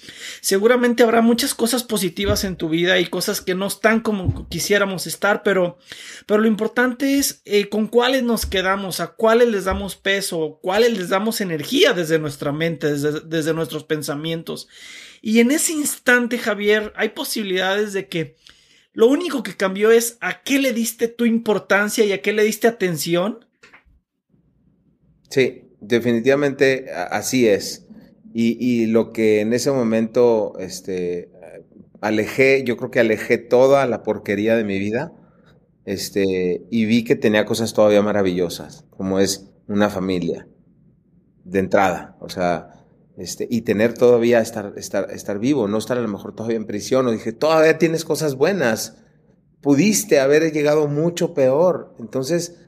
seguramente 0.41 1.03
habrá 1.03 1.21
muchas 1.21 1.53
cosas 1.53 1.83
positivas 1.83 2.43
en 2.43 2.55
tu 2.55 2.69
vida 2.69 2.99
y 2.99 3.05
cosas 3.05 3.41
que 3.41 3.55
no 3.55 3.67
están 3.67 4.01
como 4.01 4.47
quisiéramos 4.49 5.07
estar, 5.07 5.43
pero, 5.43 5.77
pero 6.25 6.41
lo 6.41 6.47
importante 6.47 7.17
es 7.17 7.41
eh, 7.45 7.69
con 7.69 7.87
cuáles 7.87 8.23
nos 8.23 8.45
quedamos, 8.45 8.99
a 8.99 9.07
cuáles 9.07 9.42
les 9.49 9.65
damos 9.65 9.95
peso, 9.95 10.59
cuáles 10.61 10.97
les 10.97 11.09
damos 11.09 11.41
energía 11.41 11.93
desde 11.93 12.19
nuestra 12.19 12.51
mente, 12.51 12.91
desde, 12.91 13.53
nuestros 13.53 13.83
pensamientos. 13.83 14.67
Y 15.21 15.39
en 15.39 15.51
ese 15.51 15.73
instante, 15.73 16.37
Javier, 16.37 16.93
hay 16.95 17.09
posibilidades 17.09 17.93
de 17.93 18.07
que 18.07 18.35
lo 18.93 19.07
único 19.07 19.43
que 19.43 19.55
cambió 19.55 19.91
es 19.91 20.17
a 20.21 20.43
qué 20.43 20.59
le 20.59 20.73
diste 20.73 21.07
tu 21.07 21.25
importancia 21.25 22.05
y 22.05 22.11
a 22.11 22.21
qué 22.21 22.33
le 22.33 22.43
diste 22.43 22.67
atención. 22.67 23.45
Sí, 25.29 25.63
definitivamente 25.79 26.91
así 26.91 27.47
es. 27.47 27.85
Y, 28.33 28.57
y, 28.59 28.87
lo 28.87 29.13
que 29.13 29.41
en 29.41 29.53
ese 29.53 29.71
momento 29.71 30.53
este, 30.59 31.29
alejé, 32.01 32.63
yo 32.65 32.77
creo 32.77 32.89
que 32.91 32.99
alejé 32.99 33.37
toda 33.37 33.85
la 33.85 34.01
porquería 34.01 34.55
de 34.57 34.63
mi 34.63 34.79
vida 34.79 35.13
este, 35.85 36.65
y 36.69 36.85
vi 36.85 37.03
que 37.03 37.15
tenía 37.15 37.45
cosas 37.45 37.73
todavía 37.73 38.01
maravillosas, 38.01 38.85
como 38.89 39.19
es 39.19 39.49
una 39.67 39.89
familia, 39.89 40.47
de 41.43 41.59
entrada, 41.59 42.15
o 42.19 42.29
sea, 42.29 42.85
este, 43.17 43.47
y 43.49 43.61
tener 43.61 43.93
todavía 43.93 44.39
estar, 44.39 44.73
estar, 44.77 45.11
estar 45.11 45.39
vivo, 45.39 45.67
no 45.67 45.77
estar 45.77 45.97
a 45.97 46.01
lo 46.01 46.07
mejor 46.07 46.33
todavía 46.33 46.57
en 46.57 46.65
prisión, 46.65 47.05
o 47.07 47.11
dije, 47.11 47.33
todavía 47.33 47.77
tienes 47.77 48.05
cosas 48.05 48.35
buenas, 48.35 48.97
pudiste 49.61 50.19
haber 50.19 50.51
llegado 50.51 50.87
mucho 50.87 51.33
peor, 51.33 51.95
entonces, 51.99 52.59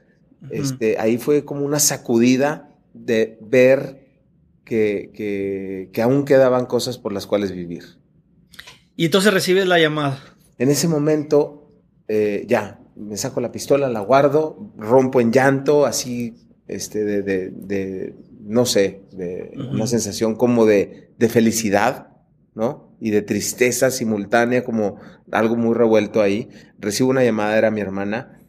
este, 0.50 0.98
ahí 0.98 1.18
fue 1.18 1.44
como 1.44 1.64
una 1.64 1.80
sacudida 1.80 2.70
de 2.92 3.38
ver 3.40 4.06
que, 4.64 5.10
que, 5.14 5.90
que 5.92 6.02
aún 6.02 6.24
quedaban 6.24 6.66
cosas 6.66 6.98
por 6.98 7.12
las 7.12 7.26
cuales 7.26 7.52
vivir. 7.52 7.98
Y 8.96 9.06
entonces 9.06 9.32
recibes 9.32 9.66
la 9.66 9.78
llamada. 9.78 10.18
En 10.58 10.70
ese 10.70 10.88
momento, 10.88 11.70
eh, 12.08 12.44
ya, 12.48 12.80
me 12.96 13.16
saco 13.16 13.40
la 13.40 13.52
pistola, 13.52 13.88
la 13.88 14.00
guardo, 14.00 14.72
rompo 14.76 15.20
en 15.20 15.30
llanto, 15.30 15.86
así, 15.86 16.34
este, 16.66 17.04
de, 17.04 17.22
de, 17.22 17.50
de 17.50 18.14
no 18.40 18.64
sé, 18.64 19.02
de 19.12 19.52
una 19.72 19.86
sensación 19.86 20.34
como 20.34 20.66
de, 20.66 21.12
de 21.18 21.28
felicidad, 21.28 22.08
¿no? 22.54 22.96
Y 23.00 23.10
de 23.10 23.22
tristeza 23.22 23.90
simultánea, 23.90 24.64
como 24.64 24.96
algo 25.30 25.56
muy 25.56 25.74
revuelto 25.74 26.22
ahí. 26.22 26.48
Recibo 26.78 27.10
una 27.10 27.22
llamada, 27.24 27.58
era 27.58 27.70
mi 27.70 27.80
hermana. 27.80 28.40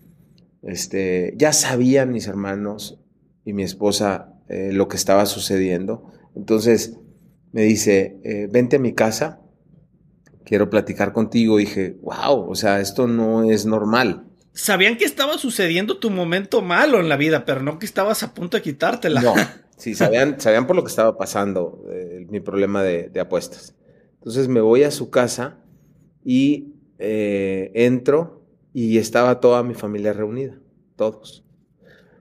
Este, 0.61 1.33
ya 1.37 1.51
sabían 1.51 2.11
mis 2.11 2.27
hermanos 2.27 2.99
y 3.43 3.53
mi 3.53 3.63
esposa 3.63 4.33
eh, 4.47 4.71
lo 4.71 4.87
que 4.87 4.95
estaba 4.95 5.25
sucediendo. 5.25 6.11
Entonces 6.35 6.97
me 7.51 7.63
dice, 7.63 8.21
eh, 8.23 8.47
vente 8.49 8.77
a 8.77 8.79
mi 8.79 8.93
casa, 8.93 9.41
quiero 10.45 10.69
platicar 10.69 11.11
contigo. 11.11 11.59
Y 11.59 11.65
dije, 11.65 11.97
wow, 12.01 12.49
o 12.49 12.55
sea, 12.55 12.79
esto 12.79 13.07
no 13.07 13.43
es 13.43 13.65
normal 13.65 14.26
sabían 14.57 14.97
que 14.97 15.05
estaba 15.05 15.37
sucediendo 15.37 15.97
tu 15.97 16.09
momento 16.09 16.61
malo 16.61 16.99
en 16.99 17.09
la 17.09 17.15
vida, 17.15 17.45
pero 17.45 17.61
no 17.61 17.77
que 17.79 17.85
estabas 17.85 18.23
a 18.23 18.33
punto 18.33 18.57
de 18.57 18.63
quitártela. 18.63 19.21
No, 19.21 19.35
sí, 19.77 19.93
sabían, 19.93 20.41
sabían 20.41 20.65
por 20.65 20.75
lo 20.75 20.83
que 20.83 20.89
estaba 20.89 21.15
pasando, 21.17 21.85
eh, 21.91 22.25
mi 22.29 22.39
problema 22.39 22.81
de, 22.83 23.19
apuestas. 23.19 23.75
Entonces 24.15 24.47
me 24.47 24.59
voy 24.59 24.83
a 24.83 24.91
su 24.91 25.09
casa 25.09 25.59
y 26.25 26.73
eh, 26.97 27.71
entro 27.75 28.43
y 28.73 28.97
estaba 28.97 29.39
toda 29.39 29.63
mi 29.63 29.75
familia 29.75 30.11
reunida, 30.11 30.57
todos. 30.95 31.43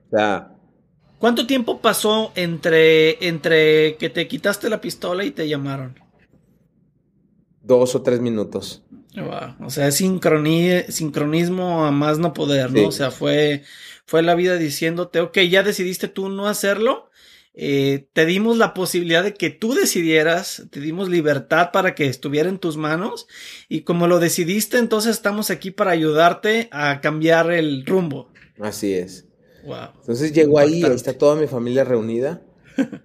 O 0.07 0.15
sea, 0.15 0.53
¿Cuánto 1.19 1.47
tiempo 1.47 1.79
pasó 1.79 2.31
entre, 2.35 3.27
entre 3.27 3.97
que 3.97 4.09
te 4.09 4.27
quitaste 4.27 4.69
la 4.69 4.79
pistola 4.79 5.25
y 5.25 5.31
te 5.31 5.49
llamaron? 5.49 5.95
Dos 7.63 7.95
o 7.95 8.03
tres 8.03 8.21
minutos. 8.21 8.83
O 9.61 9.69
sea, 9.69 9.87
es 9.87 9.95
sincronismo 9.95 11.85
a 11.85 11.91
más 11.91 12.19
no 12.19 12.33
poder, 12.33 12.71
¿no? 12.71 12.87
O 12.87 12.91
sea, 12.91 13.11
fue, 13.11 13.63
fue 14.05 14.21
la 14.23 14.35
vida 14.35 14.57
diciéndote, 14.57 15.19
ok, 15.19 15.39
ya 15.49 15.63
decidiste 15.63 16.07
tú 16.07 16.29
no 16.29 16.47
hacerlo, 16.47 17.09
eh, 17.53 18.07
te 18.13 18.25
dimos 18.25 18.57
la 18.57 18.73
posibilidad 18.75 19.23
de 19.23 19.33
que 19.33 19.49
tú 19.49 19.73
decidieras, 19.73 20.67
te 20.69 20.79
dimos 20.79 21.09
libertad 21.09 21.71
para 21.73 21.95
que 21.95 22.05
estuviera 22.05 22.49
en 22.49 22.59
tus 22.59 22.77
manos 22.77 23.27
y 23.67 23.81
como 23.81 24.07
lo 24.07 24.19
decidiste, 24.19 24.77
entonces 24.77 25.15
estamos 25.15 25.49
aquí 25.49 25.71
para 25.71 25.91
ayudarte 25.91 26.69
a 26.71 27.01
cambiar 27.01 27.51
el 27.51 27.85
rumbo. 27.85 28.31
Así 28.59 28.93
es. 28.93 29.25
Entonces 29.99 30.33
llegó 30.33 30.59
ahí, 30.59 30.83
ahí 30.83 30.91
está 30.91 31.17
toda 31.17 31.35
mi 31.35 31.47
familia 31.47 31.83
reunida. 31.83 32.41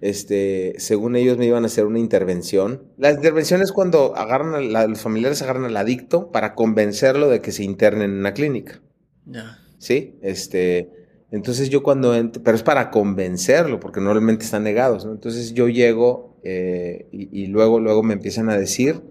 Este, 0.01 0.75
según 0.77 1.15
ellos 1.15 1.37
me 1.37 1.45
iban 1.45 1.63
a 1.63 1.67
hacer 1.67 1.85
una 1.85 1.99
intervención. 1.99 2.83
La 2.97 3.11
intervención 3.11 3.61
es 3.61 3.71
cuando 3.71 4.15
agarran 4.15 4.71
los 4.71 5.01
familiares 5.01 5.41
agarran 5.41 5.65
al 5.65 5.77
adicto 5.77 6.31
para 6.31 6.55
convencerlo 6.55 7.29
de 7.29 7.41
que 7.41 7.51
se 7.51 7.63
interne 7.63 8.05
en 8.05 8.11
una 8.11 8.33
clínica. 8.33 8.81
Ya. 9.25 9.59
Sí, 9.79 10.17
este, 10.21 10.89
entonces 11.33 11.69
yo 11.69 11.81
cuando, 11.81 12.13
pero 12.43 12.55
es 12.55 12.61
para 12.61 12.91
convencerlo, 12.91 13.79
porque 13.79 13.99
normalmente 13.99 14.45
están 14.45 14.63
negados, 14.63 15.03
¿no? 15.03 15.13
Entonces 15.13 15.55
yo 15.55 15.67
llego 15.67 16.37
eh, 16.43 17.07
y, 17.11 17.47
luego, 17.47 17.79
luego 17.79 18.03
me 18.03 18.13
empiezan 18.13 18.49
a 18.49 18.57
decir 18.57 19.01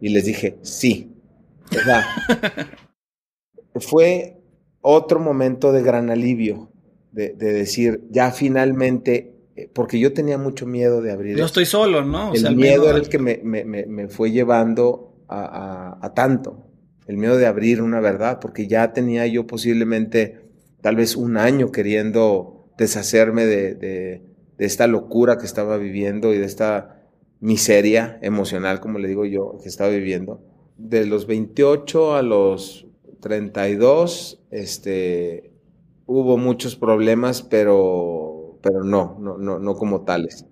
y 0.00 0.08
les 0.08 0.24
dije, 0.24 0.58
sí. 0.62 1.14
fue 3.76 4.40
otro 4.80 5.20
momento 5.20 5.70
de 5.70 5.82
gran 5.82 6.10
alivio, 6.10 6.72
de, 7.12 7.34
decir, 7.34 8.02
ya 8.10 8.32
finalmente, 8.32 9.36
porque 9.72 9.98
yo 9.98 10.12
tenía 10.12 10.38
mucho 10.38 10.66
miedo 10.66 11.02
de 11.02 11.12
abrir. 11.12 11.36
No 11.38 11.44
estoy 11.44 11.66
solo, 11.66 12.04
¿no? 12.04 12.32
el, 12.32 12.56
miedo 12.56 12.88
era 12.88 12.98
el 12.98 13.08
que 13.08 13.18
me, 13.18 14.08
fue 14.08 14.30
llevando 14.30 15.14
a, 15.28 16.12
tanto, 16.14 16.66
el 17.06 17.16
miedo 17.16 17.36
de 17.36 17.46
abrir 17.46 17.82
una 17.82 18.00
verdad, 18.00 18.38
porque 18.40 18.66
ya 18.66 18.92
tenía 18.92 19.26
yo 19.26 19.46
posiblemente 19.46 20.40
tal 20.80 20.96
vez 20.96 21.16
un 21.16 21.36
año 21.36 21.72
queriendo 21.72 22.70
deshacerme 22.78 23.46
de, 23.46 23.74
de 23.74 24.64
esta 24.66 24.86
locura 24.86 25.38
que 25.38 25.46
estaba 25.46 25.76
viviendo 25.78 26.34
y 26.34 26.38
de 26.38 26.44
esta 26.44 26.98
miseria 27.40 28.18
emocional, 28.22 28.80
como 28.80 28.98
le 28.98 29.08
digo 29.08 29.24
yo, 29.24 29.58
que 29.62 29.68
estaba 29.68 29.90
viviendo. 29.90 30.42
De 30.76 31.06
los 31.06 31.26
28 31.26 32.16
a 32.16 32.22
los 32.22 32.86
32, 33.20 34.40
este, 34.50 35.52
hubo 36.06 36.36
muchos 36.36 36.76
problemas, 36.76 37.42
pero, 37.42 38.37
pero 38.68 38.84
no, 38.84 39.16
no, 39.20 39.38
no, 39.38 39.58
no 39.58 39.74
como 39.76 40.02
tales. 40.04 40.44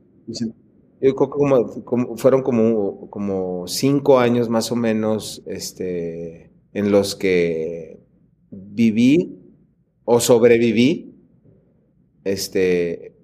Yo 1.00 1.14
creo 1.14 1.30
que 1.30 1.38
como, 1.84 2.16
fueron 2.16 2.42
como, 2.42 3.10
como 3.10 3.66
cinco 3.68 4.18
años 4.18 4.48
más 4.48 4.72
o 4.72 4.76
menos 4.76 5.42
este, 5.46 6.50
en 6.72 6.90
los 6.90 7.14
que 7.14 8.00
viví 8.50 9.38
o 10.04 10.20
sobreviví 10.20 11.14
este, 12.24 13.16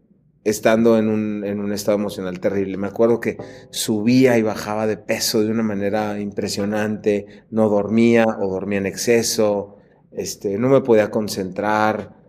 estando 0.45 0.99
en 0.99 1.09
un, 1.09 1.45
en 1.45 1.61
un 1.61 1.73
estado 1.73 1.99
emocional 1.99 2.41
terrible. 2.41 2.77
Me 2.77 2.87
acuerdo 2.87 3.21
que 3.21 3.37
subía 3.71 4.39
y 4.39 4.43
bajaba 4.43 4.87
de 4.87 4.97
peso 4.97 5.43
de 5.43 5.51
una 5.51 5.63
manera 5.63 6.21
impresionante, 6.21 7.27
no 7.51 7.69
dormía 7.69 8.25
o 8.41 8.49
dormía 8.49 8.79
en 8.79 8.87
exceso, 8.87 9.77
este, 10.13 10.59
no 10.59 10.69
me 10.69 10.81
podía 10.83 11.11
concentrar, 11.11 12.22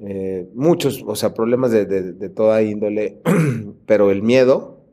eh, 0.00 0.48
muchos, 0.54 1.04
o 1.06 1.14
sea, 1.14 1.34
problemas 1.34 1.70
de, 1.70 1.86
de, 1.86 2.28
toda 2.28 2.62
índole, 2.62 3.20
pero 3.86 4.10
el 4.10 4.22
miedo 4.22 4.84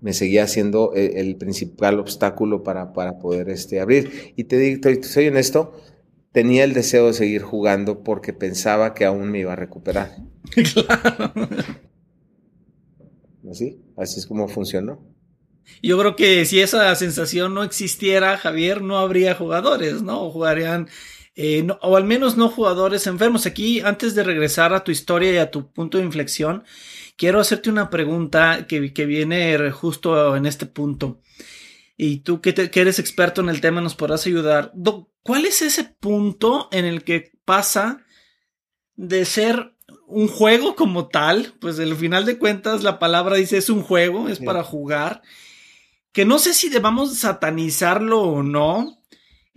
me 0.00 0.12
seguía 0.12 0.46
siendo 0.46 0.92
el, 0.94 1.16
el 1.16 1.36
principal 1.36 1.98
obstáculo 1.98 2.62
para, 2.62 2.92
para 2.92 3.18
poder 3.18 3.50
este, 3.50 3.80
abrir. 3.80 4.32
Y 4.36 4.44
te 4.44 4.56
digo, 4.58 4.80
soy 5.02 5.28
honesto, 5.28 5.74
tenía 6.32 6.64
el 6.64 6.72
deseo 6.72 7.08
de 7.08 7.12
seguir 7.12 7.42
jugando 7.42 8.02
porque 8.02 8.32
pensaba 8.32 8.94
que 8.94 9.04
aún 9.04 9.30
me 9.30 9.40
iba 9.40 9.52
a 9.52 9.56
recuperar. 9.56 10.16
Claro. 10.72 11.32
Así, 13.50 13.80
así 13.96 14.20
es 14.20 14.26
como 14.26 14.48
funcionó. 14.48 15.00
Yo 15.82 15.98
creo 15.98 16.16
que 16.16 16.44
si 16.44 16.60
esa 16.60 16.94
sensación 16.94 17.54
no 17.54 17.62
existiera, 17.62 18.36
Javier, 18.36 18.82
no 18.82 18.98
habría 18.98 19.34
jugadores, 19.34 20.02
¿no? 20.02 20.30
Jugarían, 20.30 20.88
eh, 21.42 21.66
o 21.80 21.96
al 21.96 22.04
menos 22.04 22.36
no 22.36 22.50
jugadores 22.50 23.06
enfermos. 23.06 23.46
Aquí, 23.46 23.80
antes 23.80 24.14
de 24.14 24.24
regresar 24.24 24.74
a 24.74 24.84
tu 24.84 24.90
historia 24.90 25.32
y 25.32 25.36
a 25.38 25.50
tu 25.50 25.72
punto 25.72 25.96
de 25.96 26.04
inflexión, 26.04 26.64
quiero 27.16 27.40
hacerte 27.40 27.70
una 27.70 27.88
pregunta 27.88 28.66
que, 28.66 28.92
que 28.92 29.06
viene 29.06 29.70
justo 29.70 30.36
en 30.36 30.44
este 30.44 30.66
punto. 30.66 31.22
Y 31.96 32.18
tú 32.18 32.42
que, 32.42 32.52
que, 32.52 32.80
eres 32.82 32.98
experto 32.98 33.40
en 33.40 33.48
el 33.48 33.62
tema 33.62 33.80
nos 33.80 33.94
podrás 33.94 34.26
ayudar. 34.26 34.74
¿Cuál 35.22 35.46
es 35.46 35.62
ese 35.62 35.84
punto 35.84 36.68
en 36.72 36.84
el 36.84 37.04
que 37.04 37.32
pasa 37.46 38.04
de 38.96 39.24
ser 39.24 39.74
un 40.08 40.28
juego 40.28 40.76
como 40.76 41.08
tal, 41.08 41.54
pues 41.58 41.78
al 41.78 41.96
final 41.96 42.26
de 42.26 42.38
cuentas 42.38 42.82
la 42.82 42.98
palabra 42.98 43.36
dice 43.36 43.56
es 43.56 43.70
un 43.70 43.82
juego, 43.82 44.28
es 44.28 44.40
para 44.40 44.62
jugar, 44.62 45.22
que 46.12 46.26
no 46.26 46.38
sé 46.38 46.52
si 46.52 46.68
debamos 46.68 47.16
satanizarlo 47.16 48.20
o 48.20 48.42
no, 48.42 48.99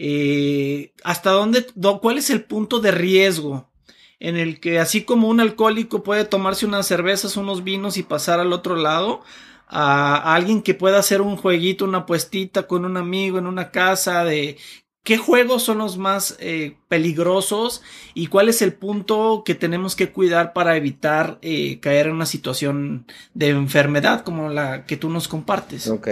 eh, 0.05 0.91
hasta 1.05 1.31
dónde, 1.31 1.65
cuál 2.01 2.17
es 2.17 2.29
el 2.29 2.43
punto 2.43 2.81
de 2.81 2.91
riesgo 2.91 3.71
en 4.19 4.35
el 4.35 4.59
que 4.59 4.77
así 4.79 5.03
como 5.03 5.29
un 5.29 5.39
alcohólico 5.39 6.03
puede 6.03 6.25
tomarse 6.25 6.65
unas 6.65 6.87
cervezas, 6.87 7.37
unos 7.37 7.63
vinos 7.63 7.95
y 7.95 8.03
pasar 8.03 8.41
al 8.41 8.51
otro 8.51 8.75
lado, 8.75 9.21
a, 9.65 10.35
alguien 10.35 10.61
que 10.61 10.73
pueda 10.73 10.99
hacer 10.99 11.21
un 11.21 11.37
jueguito, 11.37 11.85
una 11.85 12.05
puestita 12.05 12.67
con 12.67 12.83
un 12.83 12.97
amigo 12.97 13.37
en 13.37 13.47
una 13.47 13.71
casa 13.71 14.25
de 14.25 14.57
¿Qué 15.03 15.17
juegos 15.17 15.63
son 15.63 15.77
los 15.77 15.97
más 15.97 16.35
eh, 16.39 16.75
peligrosos 16.89 17.81
y 18.13 18.27
cuál 18.27 18.49
es 18.49 18.61
el 18.61 18.73
punto 18.73 19.43
que 19.45 19.55
tenemos 19.55 19.95
que 19.95 20.11
cuidar 20.11 20.51
para 20.51 20.75
evitar 20.75 21.39
eh, 21.41 21.79
caer 21.79 22.07
en 22.07 22.15
una 22.15 22.25
situación 22.25 23.05
de 23.33 23.49
enfermedad 23.49 24.23
como 24.23 24.49
la 24.49 24.85
que 24.85 24.97
tú 24.97 25.09
nos 25.09 25.29
compartes? 25.29 25.89
Ok. 25.89 26.07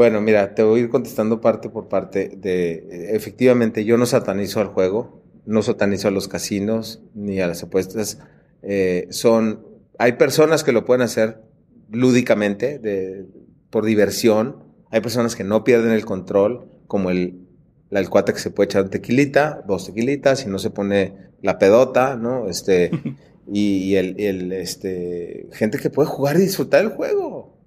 Bueno, 0.00 0.22
mira, 0.22 0.54
te 0.54 0.62
voy 0.62 0.80
a 0.80 0.82
ir 0.84 0.88
contestando 0.88 1.42
parte 1.42 1.68
por 1.68 1.88
parte 1.88 2.32
de, 2.34 3.10
efectivamente, 3.14 3.84
yo 3.84 3.98
no 3.98 4.06
satanizo 4.06 4.60
al 4.60 4.68
juego, 4.68 5.20
no 5.44 5.60
satanizo 5.60 6.08
a 6.08 6.10
los 6.10 6.26
casinos 6.26 7.02
ni 7.12 7.38
a 7.38 7.46
las 7.46 7.62
apuestas. 7.62 8.18
Eh, 8.62 9.08
son, 9.10 9.66
hay 9.98 10.12
personas 10.12 10.64
que 10.64 10.72
lo 10.72 10.86
pueden 10.86 11.02
hacer 11.02 11.42
lúdicamente, 11.90 12.78
de, 12.78 13.26
por 13.68 13.84
diversión. 13.84 14.64
Hay 14.90 15.02
personas 15.02 15.36
que 15.36 15.44
no 15.44 15.64
pierden 15.64 15.92
el 15.92 16.06
control, 16.06 16.70
como 16.86 17.10
el 17.10 17.46
el 17.90 18.08
cuate 18.08 18.32
que 18.32 18.38
se 18.38 18.50
puede 18.50 18.68
echar 18.68 18.88
tequilita, 18.88 19.62
dos 19.68 19.84
tequilitas, 19.84 20.46
y 20.46 20.48
no 20.48 20.58
se 20.58 20.70
pone 20.70 21.12
la 21.42 21.58
pedota, 21.58 22.16
¿no? 22.16 22.48
Este, 22.48 22.90
y, 23.52 23.96
el, 23.96 24.50
este, 24.52 25.46
gente 25.52 25.76
que 25.76 25.90
puede 25.90 26.08
jugar 26.08 26.36
y 26.36 26.40
disfrutar 26.40 26.84
el 26.84 26.88
juego. 26.88 27.59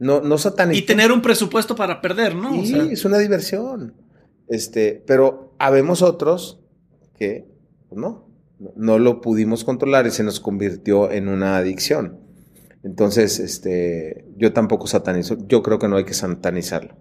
No, 0.00 0.22
no 0.22 0.36
Y 0.72 0.82
tener 0.82 1.12
un 1.12 1.20
presupuesto 1.20 1.76
para 1.76 2.00
perder, 2.00 2.34
¿no? 2.34 2.64
Sí, 2.64 2.74
es 2.90 3.04
una 3.04 3.18
diversión. 3.18 3.94
Este, 4.48 5.04
pero 5.06 5.54
habemos 5.58 6.00
otros 6.00 6.58
que, 7.18 7.46
pues, 7.88 8.00
no, 8.00 8.26
no 8.76 8.98
lo 8.98 9.20
pudimos 9.20 9.62
controlar 9.62 10.06
y 10.06 10.10
se 10.10 10.24
nos 10.24 10.40
convirtió 10.40 11.10
en 11.12 11.28
una 11.28 11.58
adicción. 11.58 12.18
Entonces, 12.82 13.38
este, 13.38 14.24
yo 14.38 14.54
tampoco 14.54 14.86
satanizo, 14.86 15.36
yo 15.46 15.62
creo 15.62 15.78
que 15.78 15.86
no 15.86 15.96
hay 15.96 16.04
que 16.04 16.14
satanizarlo. 16.14 16.96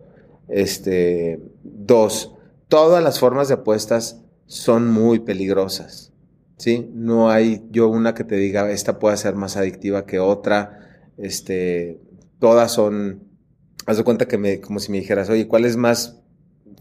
Este, 0.50 1.42
dos, 1.64 2.36
todas 2.68 3.02
las 3.02 3.18
formas 3.18 3.48
de 3.48 3.54
apuestas 3.54 4.22
son 4.46 4.92
muy 4.92 5.20
peligrosas. 5.20 6.12
¿sí? 6.58 6.92
No 6.94 7.32
hay 7.32 7.66
yo 7.72 7.88
una 7.88 8.14
que 8.14 8.26
te 8.26 8.36
diga, 8.36 8.70
esta 8.70 9.00
puede 9.00 9.16
ser 9.16 9.36
más 9.36 9.56
adictiva 9.56 10.06
que 10.06 10.20
otra. 10.20 10.80
Este, 11.18 12.02
todas 12.40 12.72
son, 12.72 13.24
haz 13.86 13.98
de 13.98 14.04
cuenta 14.04 14.28
que 14.28 14.38
me, 14.38 14.60
como 14.62 14.80
si 14.80 14.92
me 14.92 15.00
dijeras, 15.00 15.30
oye, 15.30 15.48
¿cuál 15.48 15.66
es 15.66 15.78
más, 15.78 16.22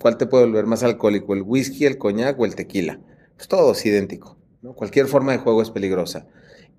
cuál 0.00 0.16
te 0.16 0.26
puede 0.26 0.46
volver 0.46 0.66
más 0.66 0.82
alcohólico, 0.82 1.34
el 1.34 1.42
whisky, 1.42 1.84
el 1.84 1.98
coñac 1.98 2.38
o 2.38 2.44
el 2.44 2.54
tequila? 2.54 3.00
Pues 3.36 3.48
todo 3.48 3.72
es 3.72 3.84
idéntico. 3.84 4.38
¿no? 4.62 4.74
Cualquier 4.74 5.06
forma 5.06 5.32
de 5.32 5.38
juego 5.38 5.62
es 5.62 5.70
peligrosa. 5.70 6.26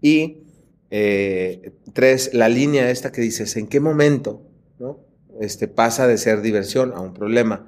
Y 0.02 0.44
eh, 0.90 1.74
tres, 1.94 2.34
la 2.34 2.50
línea 2.50 2.90
esta 2.90 3.12
que 3.12 3.22
dices, 3.22 3.56
¿en 3.58 3.68
qué 3.68 3.80
momento? 3.80 4.42
¿no? 4.80 5.10
este, 5.40 5.68
pasa 5.68 6.08
de 6.08 6.18
ser 6.18 6.42
diversión 6.42 6.94
a 6.94 7.00
un 7.00 7.14
problema. 7.14 7.66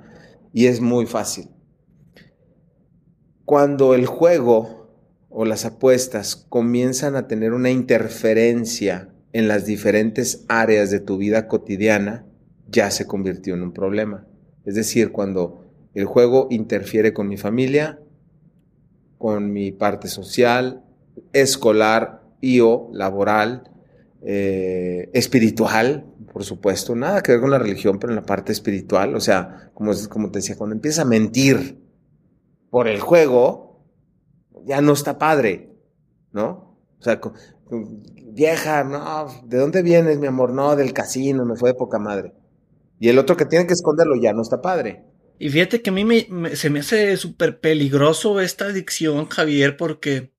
Y 0.54 0.68
es 0.68 0.82
muy 0.82 1.06
fácil. 1.06 1.50
Cuando 3.46 3.96
el 3.96 4.06
juego 4.06 4.90
o 5.30 5.46
las 5.46 5.66
apuestas 5.66 6.36
comienzan 6.36 7.16
a 7.16 7.28
tener 7.28 7.54
una 7.54 7.70
interferencia 7.70 9.11
en 9.34 9.48
las 9.48 9.66
diferentes 9.66 10.46
áreas 10.48 10.92
de 10.92 11.00
tu 11.00 11.18
vida 11.18 11.48
cotidiana, 11.48 12.26
ya 12.68 12.92
se 12.92 13.08
convirtió 13.08 13.54
en 13.54 13.64
un 13.64 13.74
problema. 13.74 14.28
Es 14.66 14.76
decir, 14.76 15.12
cuando 15.12 15.66
el 15.94 16.06
juego 16.06 16.48
interfiere 16.50 17.14
con 17.14 17.28
mi 17.28 17.38
familia, 17.38 18.00
con 19.18 19.52
mi 19.52 19.72
parte 19.72 20.08
social, 20.08 20.84
escolar 21.34 22.24
y 22.40 22.60
o 22.62 22.90
laboral, 22.94 23.70
eh, 24.24 25.10
espiritual, 25.14 26.06
por 26.32 26.44
supuesto, 26.44 26.96
nada 26.96 27.22
que 27.22 27.34
ver 27.34 27.42
con 27.42 27.52
la 27.52 27.60
religión, 27.60 28.00
pero 28.00 28.14
en 28.14 28.18
la 28.18 28.26
parte 28.26 28.52
espiritual, 28.52 29.16
o 29.16 29.20
sea, 29.20 29.72
como, 29.74 29.92
como 30.10 30.32
te 30.32 30.40
decía, 30.40 30.56
cuando 30.56 30.76
empiezas 30.76 31.06
a 31.06 31.10
mentir 31.10 31.82
por 32.70 32.88
el 32.88 33.00
juego, 33.00 33.84
ya 34.66 34.82
no 34.82 34.94
está 34.94 35.18
padre, 35.18 35.72
¿no? 36.32 36.78
O 37.00 37.04
sea, 37.04 37.20
vieja, 38.34 38.84
no, 38.84 39.28
¿de 39.44 39.58
dónde 39.58 39.82
vienes, 39.82 40.20
mi 40.20 40.28
amor? 40.28 40.54
No, 40.54 40.76
del 40.76 40.94
casino, 40.94 41.46
me 41.46 41.56
fue 41.56 41.72
de 41.72 41.76
poca 41.76 42.00
madre. 42.00 42.34
Y 43.00 43.10
el 43.10 43.18
otro 43.18 43.36
que 43.36 43.46
tiene 43.46 43.68
que 43.68 43.74
esconderlo 43.74 44.16
ya 44.16 44.34
no 44.34 44.42
está 44.42 44.62
padre. 44.62 45.04
Y 45.40 45.50
fíjate 45.50 45.82
que 45.82 45.90
a 45.90 45.94
mí 45.94 46.06
me, 46.06 46.56
se 46.56 46.70
me 46.70 46.82
hace 46.82 47.18
súper 47.18 47.60
peligroso 47.60 48.40
esta 48.40 48.66
adicción, 48.66 49.28
Javier, 49.28 49.76
porque 49.76 50.34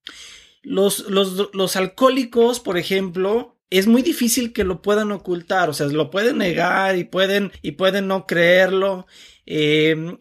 los, 0.63 1.11
los, 1.11 1.51
los 1.53 1.77
alcohólicos, 1.77 2.61
por 2.61 2.79
ejemplo, 2.79 3.57
es 3.69 3.89
muy 3.89 4.03
difícil 4.03 4.53
que 4.53 4.65
lo 4.65 4.81
puedan 4.81 5.11
ocultar, 5.11 5.71
o 5.71 5.75
sea, 5.75 5.89
lo 5.89 6.11
pueden 6.11 6.39
negar 6.39 6.97
y 6.97 7.05
pueden, 7.05 7.51
y 7.63 7.73
pueden 7.73 8.07
no 8.07 8.27
creerlo. 8.27 9.07
Eh, 9.45 10.17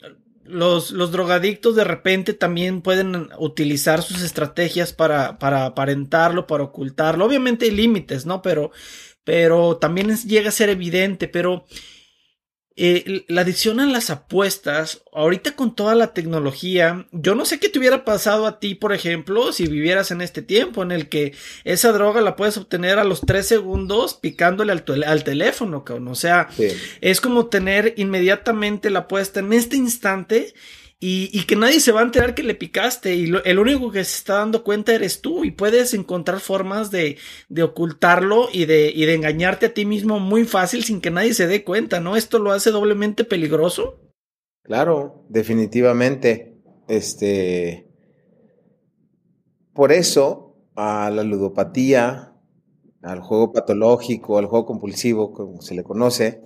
los, 0.45 0.91
los, 0.91 1.11
drogadictos 1.11 1.75
de 1.75 1.83
repente 1.83 2.33
también 2.33 2.81
pueden 2.81 3.29
utilizar 3.37 4.01
sus 4.01 4.21
estrategias 4.21 4.93
para, 4.93 5.39
para 5.39 5.65
aparentarlo, 5.65 6.47
para 6.47 6.63
ocultarlo. 6.63 7.25
Obviamente 7.25 7.65
hay 7.65 7.71
límites, 7.71 8.25
¿no? 8.25 8.41
Pero, 8.41 8.71
pero 9.23 9.77
también 9.77 10.15
llega 10.17 10.49
a 10.49 10.53
ser 10.53 10.69
evidente, 10.69 11.27
pero 11.27 11.65
eh, 12.77 13.25
la 13.27 13.41
adicción 13.41 13.79
a 13.81 13.85
las 13.85 14.09
apuestas, 14.09 15.01
ahorita 15.11 15.55
con 15.55 15.75
toda 15.75 15.93
la 15.93 16.13
tecnología, 16.13 17.05
yo 17.11 17.35
no 17.35 17.45
sé 17.45 17.59
qué 17.59 17.67
te 17.67 17.79
hubiera 17.79 18.05
pasado 18.05 18.47
a 18.47 18.59
ti, 18.59 18.75
por 18.75 18.93
ejemplo, 18.93 19.51
si 19.51 19.67
vivieras 19.67 20.11
en 20.11 20.21
este 20.21 20.41
tiempo 20.41 20.81
en 20.81 20.91
el 20.91 21.09
que 21.09 21.33
esa 21.65 21.91
droga 21.91 22.21
la 22.21 22.37
puedes 22.37 22.57
obtener 22.57 22.97
a 22.97 23.03
los 23.03 23.21
tres 23.21 23.47
segundos 23.47 24.13
picándole 24.13 24.71
al, 24.71 24.85
al 25.05 25.23
teléfono, 25.23 25.83
O 25.87 26.15
sea, 26.15 26.47
es 27.01 27.19
como 27.19 27.47
tener 27.47 27.93
inmediatamente 27.97 28.89
la 28.89 28.99
apuesta 28.99 29.41
en 29.41 29.51
este 29.51 29.75
instante 29.75 30.53
y, 31.03 31.45
que 31.45 31.55
nadie 31.55 31.79
se 31.79 31.91
va 31.91 32.01
a 32.01 32.03
enterar 32.03 32.35
que 32.35 32.43
le 32.43 32.53
picaste 32.53 33.15
y 33.15 33.33
el 33.43 33.57
único 33.57 33.91
que 33.91 34.03
se 34.03 34.17
está 34.17 34.35
dando 34.35 34.63
cuenta 34.63 34.93
eres 34.93 35.19
tú 35.19 35.43
y 35.43 35.49
puedes 35.49 35.95
encontrar 35.95 36.39
formas 36.39 36.91
de, 36.91 37.17
ocultarlo 37.59 38.49
y 38.53 38.65
de, 38.65 38.91
y 38.93 39.05
de 39.05 39.15
engañarte 39.15 39.65
a 39.65 39.73
ti 39.73 39.83
mismo 39.83 40.19
muy 40.19 40.45
fácil 40.45 40.83
sin 40.83 41.01
que 41.01 41.09
nadie 41.09 41.33
se 41.33 41.47
dé 41.47 41.63
cuenta, 41.63 41.99
¿no? 41.99 42.15
Esto 42.15 42.37
lo 42.37 42.51
hace 42.51 42.69
doblemente 42.69 43.23
peligroso. 43.23 43.99
Claro, 44.61 45.25
definitivamente. 45.27 46.61
Este. 46.87 47.87
Por 49.73 49.91
eso, 49.91 50.55
a 50.75 51.09
la 51.09 51.23
ludopatía, 51.23 52.35
al 53.01 53.21
juego 53.21 53.53
patológico, 53.53 54.37
al 54.37 54.45
juego 54.45 54.67
compulsivo, 54.67 55.33
como 55.33 55.63
se 55.63 55.73
le 55.73 55.83
conoce, 55.83 56.43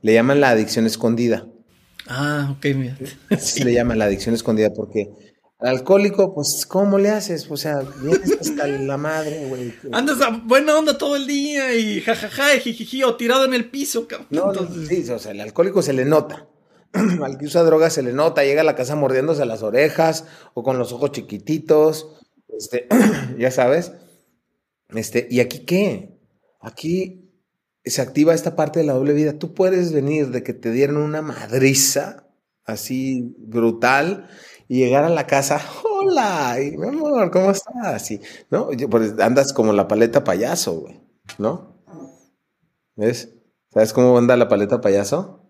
le 0.00 0.14
llaman 0.14 0.40
la 0.40 0.48
adicción 0.48 0.86
escondida. 0.86 1.46
Ah, 2.08 2.54
ok, 2.56 2.66
mira. 2.74 2.96
Se 3.38 3.64
le 3.64 3.72
llama 3.72 3.94
la 3.94 4.06
adicción 4.06 4.34
escondida 4.34 4.70
porque 4.74 5.08
al 5.58 5.70
alcohólico, 5.70 6.34
pues, 6.34 6.64
¿cómo 6.66 6.98
le 6.98 7.10
haces? 7.10 7.50
O 7.50 7.56
sea, 7.56 7.80
vienes 8.00 8.30
hasta 8.40 8.66
la 8.68 8.96
madre, 8.96 9.44
güey. 9.48 9.74
Andas 9.92 10.20
a 10.20 10.30
buena 10.30 10.78
onda 10.78 10.96
todo 10.96 11.16
el 11.16 11.26
día 11.26 11.74
y 11.74 12.00
jajaja, 12.00 12.58
jijiji, 12.60 13.02
o 13.02 13.16
tirado 13.16 13.44
en 13.44 13.54
el 13.54 13.68
piso, 13.68 14.06
cabrón. 14.06 14.28
No, 14.30 14.52
sí, 14.86 15.10
o 15.10 15.18
sea, 15.18 15.32
el 15.32 15.40
alcohólico 15.40 15.82
se 15.82 15.92
le 15.92 16.04
nota. 16.04 16.46
al 16.92 17.38
que 17.38 17.46
usa 17.46 17.64
droga 17.64 17.90
se 17.90 18.02
le 18.02 18.12
nota, 18.12 18.44
llega 18.44 18.62
a 18.62 18.64
la 18.64 18.76
casa 18.76 18.94
mordiéndose 18.94 19.44
las 19.46 19.62
orejas 19.62 20.26
o 20.54 20.62
con 20.62 20.78
los 20.78 20.92
ojos 20.92 21.12
chiquititos, 21.12 22.06
este, 22.56 22.86
ya 23.38 23.50
sabes. 23.50 23.92
Este, 24.90 25.26
¿y 25.28 25.40
aquí 25.40 25.66
qué? 25.66 26.18
Aquí 26.60 27.27
se 27.90 28.02
activa 28.02 28.34
esta 28.34 28.56
parte 28.56 28.80
de 28.80 28.86
la 28.86 28.94
doble 28.94 29.12
vida. 29.12 29.38
Tú 29.38 29.54
puedes 29.54 29.92
venir 29.92 30.28
de 30.28 30.42
que 30.42 30.52
te 30.52 30.70
dieron 30.70 30.96
una 30.96 31.22
madriza 31.22 32.24
así 32.64 33.34
brutal 33.38 34.28
y 34.68 34.78
llegar 34.78 35.04
a 35.04 35.08
la 35.08 35.26
casa, 35.26 35.60
hola, 35.84 36.58
y, 36.60 36.76
mi 36.76 36.88
amor, 36.88 37.30
¿cómo 37.30 37.50
estás? 37.50 38.10
Y, 38.10 38.20
¿no? 38.50 38.68
Pues 38.90 39.18
andas 39.18 39.52
como 39.52 39.72
la 39.72 39.88
paleta 39.88 40.24
payaso, 40.24 40.80
güey, 40.80 41.00
¿no? 41.38 41.78
¿Ves? 42.96 43.30
¿Sabes 43.72 43.92
cómo 43.92 44.18
anda 44.18 44.36
la 44.36 44.48
paleta 44.48 44.80
payaso? 44.80 45.40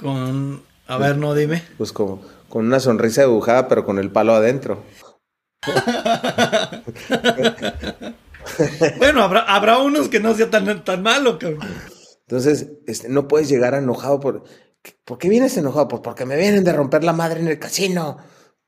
Con, 0.00 0.62
a 0.86 0.98
ver, 0.98 1.18
no 1.18 1.34
dime. 1.34 1.62
Pues 1.76 1.92
como 1.92 2.22
con 2.48 2.66
una 2.66 2.80
sonrisa 2.80 3.22
dibujada, 3.22 3.68
pero 3.68 3.84
con 3.84 3.98
el 3.98 4.10
palo 4.10 4.34
adentro. 4.34 4.82
bueno, 8.98 9.22
habrá, 9.22 9.40
habrá 9.42 9.78
unos 9.78 10.08
que 10.08 10.20
no 10.20 10.34
sea 10.34 10.50
tan, 10.50 10.84
tan 10.84 11.02
malo, 11.02 11.38
cabrón. 11.38 11.60
Entonces, 12.22 12.68
este, 12.86 13.08
no 13.08 13.26
puedes 13.26 13.48
llegar 13.48 13.74
enojado 13.74 14.20
por. 14.20 14.44
¿Por 15.04 15.18
qué 15.18 15.28
vienes 15.28 15.56
enojado? 15.56 15.88
Pues 15.88 16.00
porque 16.02 16.24
me 16.24 16.36
vienen 16.36 16.64
de 16.64 16.72
romper 16.72 17.04
la 17.04 17.12
madre 17.12 17.40
en 17.40 17.48
el 17.48 17.58
casino. 17.58 18.18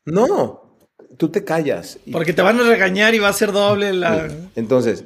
No, 0.05 0.79
tú 1.17 1.31
te 1.31 1.45
callas. 1.45 1.99
Porque 2.11 2.33
te 2.33 2.43
van 2.43 2.59
a 2.59 2.65
regañar 2.65 3.15
y 3.15 3.19
va 3.19 3.29
a 3.29 3.33
ser 3.33 3.53
doble 3.53 3.93
la. 3.93 4.29
Entonces, 4.57 5.05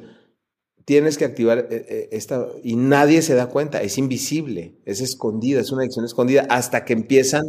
tienes 0.85 1.17
que 1.17 1.25
activar 1.25 1.59
eh, 1.59 1.85
eh, 1.87 2.09
esta. 2.11 2.47
Y 2.63 2.75
nadie 2.75 3.21
se 3.21 3.35
da 3.35 3.47
cuenta, 3.47 3.81
es 3.81 3.97
invisible, 3.97 4.79
es 4.85 5.01
escondida, 5.01 5.61
es 5.61 5.71
una 5.71 5.83
adicción 5.83 6.05
escondida, 6.05 6.47
hasta 6.49 6.83
que 6.83 6.93
empiezan 6.93 7.43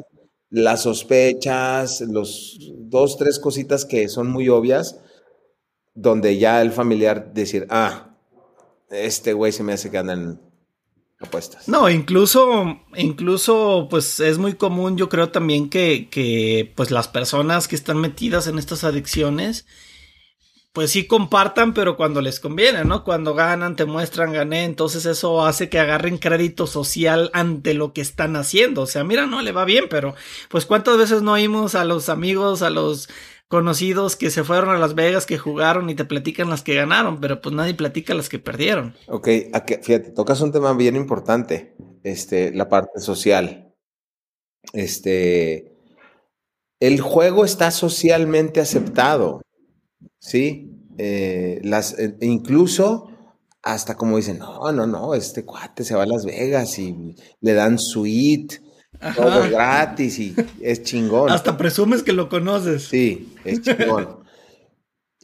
las 0.51 0.83
sospechas, 0.83 2.03
los 2.03 2.59
dos, 2.77 3.17
tres 3.17 3.38
cositas 3.38 3.85
que 3.85 4.09
son 4.09 4.31
muy 4.31 4.49
obvias 4.49 5.01
donde 6.01 6.39
ya 6.39 6.63
el 6.63 6.71
familiar 6.71 7.33
decir, 7.35 7.67
ah, 7.71 8.11
este 8.89 9.33
güey 9.33 9.51
se 9.51 9.65
me 9.65 9.73
hace 9.73 9.91
que 9.91 9.99
andan 9.99 10.41
apuestas. 11.19 11.69
No, 11.69 11.89
incluso, 11.91 12.79
incluso, 12.97 13.89
pues 13.91 14.21
es 14.21 14.39
muy 14.39 14.55
común, 14.55 14.97
yo 14.97 15.09
creo 15.09 15.31
también 15.31 15.69
que, 15.69 16.09
que, 16.09 16.73
pues 16.77 16.93
las 16.93 17.09
personas 17.09 17.67
que 17.67 17.75
están 17.75 17.99
metidas 17.99 18.47
en 18.47 18.59
estas 18.59 18.85
adicciones, 18.85 19.67
pues 20.73 20.93
sí 20.93 21.09
compartan, 21.09 21.75
pero 21.75 21.97
cuando 21.97 22.21
les 22.21 22.39
conviene, 22.39 22.85
¿no? 22.85 23.03
Cuando 23.03 23.35
ganan, 23.35 23.75
te 23.75 23.85
muestran, 23.85 24.33
gané, 24.33 24.65
entonces 24.65 25.05
eso 25.05 25.45
hace 25.45 25.69
que 25.69 25.81
agarren 25.81 26.19
crédito 26.19 26.69
social 26.69 27.33
ante 27.33 27.75
lo 27.75 27.93
que 27.93 28.03
están 28.03 28.37
haciendo. 28.37 28.83
O 28.83 28.87
sea, 28.87 29.03
mira, 29.03 29.27
no 29.27 29.43
le 29.43 29.51
va 29.51 29.65
bien, 29.65 29.87
pero 29.91 30.15
pues 30.49 30.65
cuántas 30.65 30.97
veces 30.97 31.23
no 31.23 31.33
oímos 31.33 31.75
a 31.75 31.85
los 31.85 32.09
amigos, 32.09 32.63
a 32.63 32.71
los 32.71 33.09
conocidos 33.49 34.15
que 34.17 34.31
se 34.31 34.45
fueron 34.45 34.69
a 34.71 34.79
Las 34.79 34.95
Vegas, 34.95 35.27
que 35.27 35.39
jugaron 35.39 35.89
y 35.89 35.95
te 35.95 36.05
platican 36.05 36.51
las 36.51 36.63
que 36.63 36.75
ganaron, 36.75 37.21
pero 37.21 37.41
pues 37.41 37.55
nadie 37.55 37.75
platica 37.75 38.15
las 38.15 38.29
que 38.29 38.39
perdieron. 38.39 38.95
Ok, 39.09 39.29
fíjate, 39.83 40.11
tocas 40.11 40.41
un 40.43 40.53
tema 40.53 40.75
bien 40.75 40.97
importante, 40.97 41.75
este, 42.03 42.53
la 42.53 42.69
parte 42.69 43.01
social. 43.01 43.75
Este, 44.75 45.75
el 46.79 47.01
juego 47.01 47.45
está 47.45 47.71
socialmente 47.71 48.61
aceptado, 48.61 49.41
¿sí? 50.19 50.75
Eh, 50.99 51.61
las, 51.65 51.99
eh, 51.99 52.17
incluso 52.21 53.11
hasta 53.63 53.97
como 53.97 54.17
dicen, 54.17 54.39
no, 54.39 54.73
no, 54.73 54.87
no, 54.87 55.15
este 55.15 55.45
cuate 55.45 55.85
se 55.85 55.95
va 55.95 56.03
a 56.03 56.07
Las 56.07 56.25
Vegas 56.25 56.79
y 56.79 57.15
le 57.41 57.55
dan 57.55 57.79
suite 57.79 58.61
todo 59.15 59.49
gratis 59.51 60.19
y 60.19 60.35
es 60.61 60.83
chingón. 60.83 61.31
Hasta 61.31 61.57
presumes 61.57 62.03
que 62.03 62.13
lo 62.13 62.29
conoces. 62.29 62.85
Sí, 62.85 63.35
es 63.45 63.63
chingón. 63.63 64.21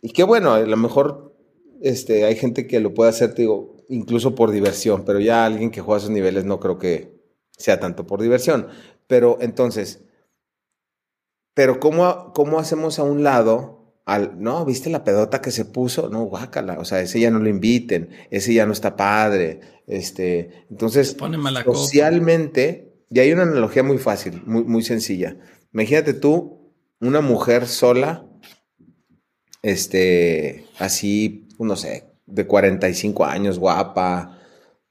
y 0.02 0.10
qué 0.10 0.22
bueno, 0.22 0.54
a 0.54 0.60
lo 0.60 0.76
mejor 0.76 1.34
este, 1.82 2.24
hay 2.24 2.36
gente 2.36 2.66
que 2.66 2.80
lo 2.80 2.94
puede 2.94 3.10
hacer, 3.10 3.34
digo, 3.34 3.76
incluso 3.88 4.34
por 4.34 4.50
diversión, 4.50 5.04
pero 5.04 5.20
ya 5.20 5.44
alguien 5.44 5.70
que 5.70 5.80
juega 5.80 5.96
a 5.96 5.98
esos 5.98 6.10
niveles 6.10 6.44
no 6.44 6.60
creo 6.60 6.78
que 6.78 7.20
sea 7.50 7.80
tanto 7.80 8.06
por 8.06 8.22
diversión. 8.22 8.68
Pero 9.06 9.38
entonces, 9.40 10.04
pero 11.54 11.80
¿cómo, 11.80 12.32
cómo 12.34 12.58
hacemos 12.58 12.98
a 12.98 13.02
un 13.04 13.22
lado 13.22 14.00
al, 14.06 14.42
no, 14.42 14.64
viste 14.64 14.90
la 14.90 15.04
pedota 15.04 15.40
que 15.40 15.50
se 15.50 15.64
puso, 15.64 16.08
no, 16.10 16.24
guácala, 16.24 16.78
o 16.78 16.84
sea, 16.84 17.00
ese 17.00 17.20
ya 17.20 17.30
no 17.30 17.38
lo 17.38 17.48
inviten, 17.48 18.10
ese 18.30 18.52
ya 18.52 18.66
no 18.66 18.72
está 18.72 18.96
padre, 18.96 19.60
este, 19.86 20.66
entonces, 20.70 21.16
socialmente, 21.64 22.93
y 23.14 23.20
hay 23.20 23.32
una 23.32 23.44
analogía 23.44 23.84
muy 23.84 23.98
fácil, 23.98 24.42
muy, 24.44 24.64
muy 24.64 24.82
sencilla. 24.82 25.36
Imagínate 25.72 26.14
tú, 26.14 26.74
una 26.98 27.20
mujer 27.20 27.68
sola, 27.68 28.26
este, 29.62 30.66
así, 30.80 31.46
no 31.60 31.76
sé, 31.76 32.10
de 32.26 32.44
45 32.44 33.24
años, 33.24 33.60
guapa, 33.60 34.40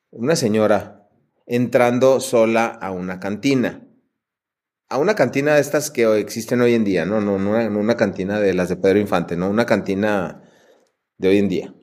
una 0.09 0.37
señora 0.37 1.09
entrando 1.45 2.21
sola 2.21 2.67
a 2.67 2.91
una 2.91 3.19
cantina. 3.19 3.89
A 4.87 4.99
una 4.99 5.15
cantina 5.15 5.55
de 5.55 5.61
estas 5.61 5.91
que 5.91 6.17
existen 6.17 6.61
hoy 6.61 6.75
en 6.75 6.85
día, 6.85 7.05
no, 7.05 7.19
no, 7.19 7.37
no 7.37 7.49
una, 7.49 7.67
una 7.67 7.97
cantina 7.97 8.39
de 8.39 8.53
las 8.53 8.69
de 8.69 8.77
Pedro 8.77 8.99
Infante, 8.99 9.35
no, 9.35 9.49
una 9.49 9.65
cantina 9.65 10.49
de 11.17 11.27
hoy 11.27 11.39
en 11.39 11.49
día. 11.49 11.73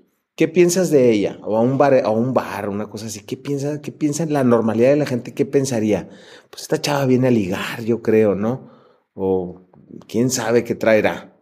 ¿Qué 0.40 0.48
piensas 0.48 0.88
de 0.88 1.10
ella? 1.10 1.38
O 1.42 1.54
a 1.58 1.60
un 1.60 1.76
bar, 1.76 2.00
a 2.02 2.08
un 2.08 2.32
bar, 2.32 2.70
una 2.70 2.88
cosa 2.88 3.08
así. 3.08 3.20
¿Qué 3.20 3.36
piensa, 3.36 3.82
qué 3.82 3.92
piensa 3.92 4.22
en 4.22 4.32
la 4.32 4.42
normalidad 4.42 4.88
de 4.88 4.96
la 4.96 5.04
gente? 5.04 5.34
¿Qué 5.34 5.44
pensaría? 5.44 6.08
Pues 6.48 6.62
esta 6.62 6.80
chava 6.80 7.04
viene 7.04 7.28
a 7.28 7.30
ligar, 7.30 7.84
yo 7.84 8.00
creo, 8.00 8.34
¿no? 8.34 8.70
O 9.12 9.68
quién 10.08 10.30
sabe 10.30 10.64
qué 10.64 10.74
traerá. 10.74 11.38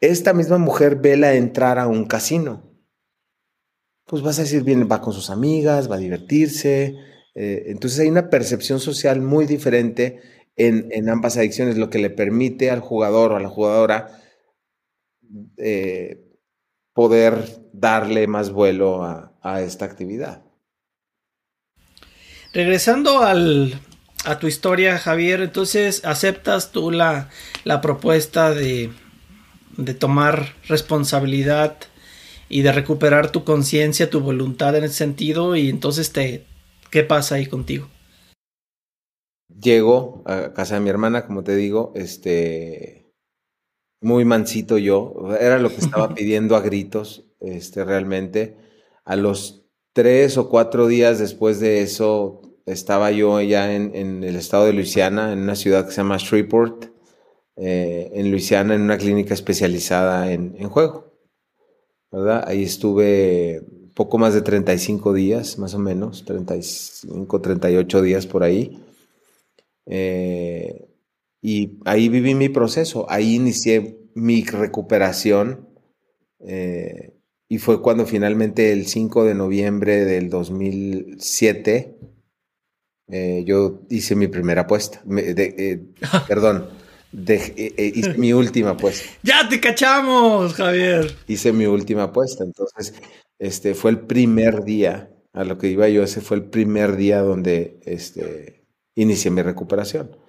Esta 0.00 0.32
misma 0.32 0.58
mujer 0.58 0.96
vela 0.96 1.34
entrar 1.34 1.78
a 1.78 1.86
un 1.86 2.04
casino. 2.04 2.64
pues 4.06 4.22
vas 4.22 4.40
a 4.40 4.42
decir, 4.42 4.64
bien, 4.64 4.88
va 4.90 5.00
con 5.00 5.12
sus 5.12 5.30
amigas, 5.30 5.88
va 5.88 5.94
a 5.94 5.98
divertirse. 5.98 6.96
Eh, 7.36 7.66
entonces 7.66 8.00
hay 8.00 8.08
una 8.08 8.28
percepción 8.28 8.80
social 8.80 9.20
muy 9.22 9.46
diferente 9.46 10.18
en, 10.56 11.08
ambas 11.08 11.36
adicciones, 11.36 11.78
lo 11.78 11.90
que 11.90 12.00
le 12.00 12.10
permite 12.10 12.72
al 12.72 12.80
jugador 12.80 13.30
o 13.30 13.36
a 13.36 13.40
la 13.40 13.48
jugadora 13.48 14.20
eh, 15.58 16.25
poder 16.96 17.60
darle 17.74 18.26
más 18.26 18.50
vuelo 18.50 19.04
a, 19.04 19.60
esta 19.60 19.84
actividad. 19.84 20.42
Regresando 22.54 23.20
a 23.22 24.38
tu 24.40 24.46
historia, 24.48 24.98
Javier, 24.98 25.42
entonces 25.42 26.04
aceptas 26.04 26.72
tú 26.72 26.90
la, 26.90 27.28
propuesta 27.82 28.50
de, 28.50 28.90
de 29.76 29.94
tomar 29.94 30.54
responsabilidad 30.68 31.76
y 32.48 32.62
de 32.62 32.72
recuperar 32.72 33.30
tu 33.30 33.44
conciencia, 33.44 34.08
tu 34.08 34.20
voluntad 34.20 34.74
en 34.74 34.84
ese 34.84 34.94
sentido 34.94 35.54
y 35.54 35.68
entonces 35.68 36.12
te, 36.12 36.46
¿qué 36.90 37.04
pasa 37.04 37.34
ahí 37.34 37.46
contigo? 37.46 37.88
Llego 39.60 40.22
a 40.24 40.54
casa 40.54 40.76
de 40.76 40.80
mi 40.80 40.88
hermana, 40.88 41.26
como 41.26 41.44
te 41.44 41.54
digo, 41.54 41.92
este, 41.94 43.05
muy 44.00 44.24
mansito 44.24 44.78
yo, 44.78 45.34
era 45.40 45.58
lo 45.58 45.70
que 45.70 45.76
estaba 45.80 46.14
pidiendo 46.14 46.56
a 46.56 46.60
gritos, 46.60 47.24
este, 47.40 47.84
realmente. 47.84 48.56
A 49.04 49.16
los 49.16 49.64
tres 49.92 50.36
o 50.38 50.48
cuatro 50.48 50.86
días 50.86 51.18
después 51.18 51.60
de 51.60 51.82
eso, 51.82 52.42
estaba 52.66 53.10
yo 53.12 53.40
ya 53.40 53.74
en, 53.74 54.24
el 54.24 54.36
estado 54.36 54.66
de 54.66 54.72
Luisiana, 54.72 55.32
en 55.32 55.40
una 55.40 55.54
ciudad 55.54 55.86
que 55.86 55.92
se 55.92 55.98
llama 55.98 56.16
Shreveport, 56.18 56.86
eh, 57.56 58.10
en 58.12 58.30
Luisiana, 58.30 58.74
en 58.74 58.82
una 58.82 58.98
clínica 58.98 59.34
especializada 59.34 60.32
en, 60.32 60.56
en 60.58 60.68
juego. 60.68 61.06
¿verdad? 62.10 62.44
Ahí 62.46 62.62
estuve 62.62 63.62
poco 63.94 64.18
más 64.18 64.34
de 64.34 64.42
35 64.42 65.12
días, 65.12 65.58
más 65.58 65.74
o 65.74 65.78
menos, 65.78 66.24
35, 66.24 67.40
38 67.40 68.02
días 68.02 68.26
por 68.26 68.42
ahí. 68.42 68.78
Eh, 69.86 70.88
y 71.46 71.78
ahí 71.84 72.08
viví 72.08 72.34
mi 72.34 72.48
proceso, 72.48 73.06
ahí 73.08 73.36
inicié 73.36 74.00
mi 74.16 74.42
recuperación 74.42 75.68
eh, 76.40 77.14
y 77.48 77.58
fue 77.58 77.80
cuando 77.80 78.04
finalmente 78.04 78.72
el 78.72 78.88
5 78.88 79.24
de 79.24 79.36
noviembre 79.36 80.04
del 80.04 80.28
2007 80.28 81.98
eh, 83.12 83.44
yo 83.46 83.82
hice 83.90 84.16
mi 84.16 84.26
primera 84.26 84.62
apuesta, 84.62 85.04
perdón, 86.26 86.68
hice 87.12 88.14
mi 88.18 88.32
última 88.32 88.70
apuesta. 88.70 89.08
Ya 89.22 89.48
te 89.48 89.60
cachamos, 89.60 90.52
Javier. 90.52 91.14
Hice 91.28 91.52
mi 91.52 91.66
última 91.66 92.02
apuesta, 92.02 92.42
entonces 92.42 92.92
este 93.38 93.76
fue 93.76 93.92
el 93.92 94.00
primer 94.00 94.64
día 94.64 95.12
a 95.32 95.44
lo 95.44 95.58
que 95.58 95.68
iba 95.68 95.88
yo, 95.88 96.02
ese 96.02 96.20
fue 96.20 96.38
el 96.38 96.46
primer 96.46 96.96
día 96.96 97.20
donde 97.20 97.78
este, 97.84 98.64
inicié 98.96 99.30
mi 99.30 99.42
recuperación. 99.42 100.25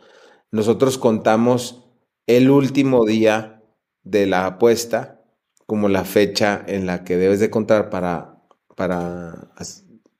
Nosotros 0.51 0.97
contamos 0.97 1.83
el 2.25 2.49
último 2.49 3.05
día 3.05 3.61
de 4.03 4.27
la 4.27 4.45
apuesta 4.45 5.21
como 5.65 5.89
la 5.89 6.05
fecha 6.05 6.63
en 6.67 6.85
la 6.85 7.03
que 7.03 7.17
debes 7.17 7.39
de 7.39 7.49
contar 7.49 7.89
para, 7.89 8.41
para 8.75 9.51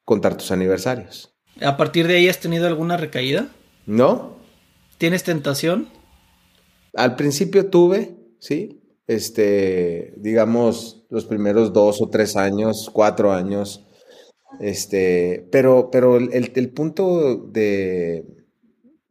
contar 0.04 0.36
tus 0.36 0.52
aniversarios. 0.52 1.34
¿A 1.62 1.78
partir 1.78 2.08
de 2.08 2.16
ahí 2.16 2.28
has 2.28 2.40
tenido 2.40 2.68
alguna 2.68 2.98
recaída? 2.98 3.48
No. 3.86 4.38
¿Tienes 4.98 5.24
tentación? 5.24 5.88
Al 6.94 7.16
principio 7.16 7.70
tuve, 7.70 8.18
sí. 8.40 8.82
Este, 9.08 10.14
digamos, 10.18 11.06
los 11.10 11.26
primeros 11.26 11.72
dos 11.72 12.02
o 12.02 12.10
tres 12.10 12.36
años, 12.36 12.90
cuatro 12.92 13.32
años. 13.32 13.86
Este, 14.60 15.48
pero, 15.52 15.90
pero 15.92 16.18
el 16.18 16.70
punto 16.74 17.38
de, 17.38 18.37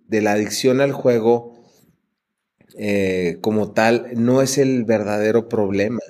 de 0.08 0.22
la 0.22 0.32
adicción 0.32 0.80
al 0.80 0.92
juego 0.92 1.56
eh, 2.78 3.38
como 3.40 3.72
tal 3.72 4.10
no 4.16 4.42
es 4.42 4.58
el 4.58 4.84
verdadero 4.84 5.48
problema. 5.48 6.00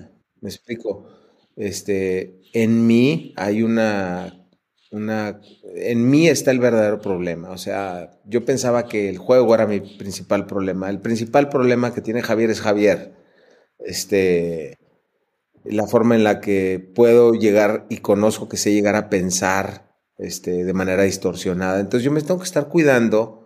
Me 0.41 0.49
explico. 0.49 1.07
Este, 1.57 2.41
en 2.53 2.87
mí 2.87 3.33
hay 3.37 3.63
una, 3.63 4.49
una, 4.91 5.41
en 5.75 6.11
mí 6.11 6.29
está 6.29 6.51
el 6.51 6.59
verdadero 6.59 7.01
problema. 7.01 7.51
O 7.51 7.59
sea, 7.59 8.11
yo 8.25 8.45
pensaba 8.45 8.87
que 8.89 9.09
el 9.09 9.19
juego 9.19 9.55
era 9.55 9.67
mi 9.67 9.81
principal 9.81 10.47
problema. 10.47 10.91
El 10.91 11.01
principal 11.01 11.49
problema 11.49 11.95
que 11.95 12.01
tiene 12.01 12.23
Javier 12.23 12.51
es 12.51 12.61
Javier. 12.61 13.15
Este, 13.79 14.79
la 15.65 15.87
forma 15.87 16.17
en 16.17 16.25
la 16.25 16.41
que 16.41 16.81
puedo 16.95 17.33
llegar 17.35 17.87
y 17.89 17.99
conozco 17.99 18.49
que 18.49 18.57
sé 18.57 18.73
llegar 18.73 18.97
a 18.97 19.09
pensar 19.09 19.95
este, 20.19 20.65
de 20.65 20.73
manera 20.75 21.05
distorsionada. 21.05 21.81
Entonces 21.81 22.05
yo 22.05 22.11
me 22.11 22.21
tengo 22.23 22.39
que 22.39 22.45
estar 22.47 22.69
cuidando 22.69 23.46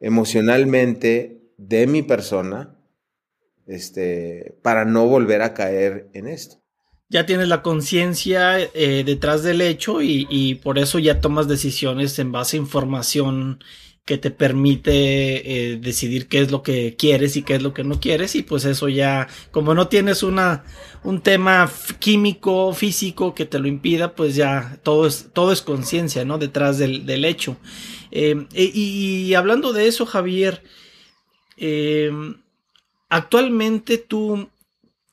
emocionalmente 0.00 1.52
de 1.56 1.86
mi 1.86 2.02
persona 2.02 2.76
este, 3.66 4.58
para 4.62 4.84
no 4.84 5.06
volver 5.06 5.42
a 5.42 5.54
caer 5.54 6.10
en 6.14 6.26
esto. 6.26 6.56
Ya 7.08 7.26
tienes 7.26 7.48
la 7.48 7.62
conciencia 7.62 8.58
eh, 8.58 9.02
detrás 9.04 9.42
del 9.42 9.60
hecho 9.60 10.00
y, 10.00 10.60
por 10.62 10.78
eso 10.78 10.98
ya 10.98 11.20
tomas 11.20 11.48
decisiones 11.48 12.18
en 12.20 12.32
base 12.32 12.56
a 12.56 12.60
información 12.60 13.62
que 14.10 14.18
te 14.18 14.32
permite 14.32 14.90
eh, 15.70 15.76
decidir 15.76 16.26
qué 16.26 16.40
es 16.40 16.50
lo 16.50 16.64
que 16.64 16.96
quieres 16.96 17.36
y 17.36 17.44
qué 17.44 17.54
es 17.54 17.62
lo 17.62 17.72
que 17.72 17.84
no 17.84 18.00
quieres 18.00 18.34
y 18.34 18.42
pues 18.42 18.64
eso 18.64 18.88
ya 18.88 19.28
como 19.52 19.72
no 19.72 19.86
tienes 19.86 20.24
una 20.24 20.64
un 21.04 21.20
tema 21.20 21.70
químico 22.00 22.72
físico 22.72 23.36
que 23.36 23.46
te 23.46 23.60
lo 23.60 23.68
impida 23.68 24.16
pues 24.16 24.34
ya 24.34 24.80
todo 24.82 25.06
es 25.06 25.28
todo 25.32 25.52
es 25.52 25.62
conciencia 25.62 26.24
no 26.24 26.38
detrás 26.38 26.76
del, 26.76 27.06
del 27.06 27.24
hecho. 27.24 27.56
Eh, 28.10 28.48
y, 28.52 29.32
hablando 29.34 29.72
de 29.72 29.86
eso, 29.86 30.06
Javier, 30.06 30.64
eh, 31.56 32.10
¿actualmente 33.08 33.96
tú 33.96 34.48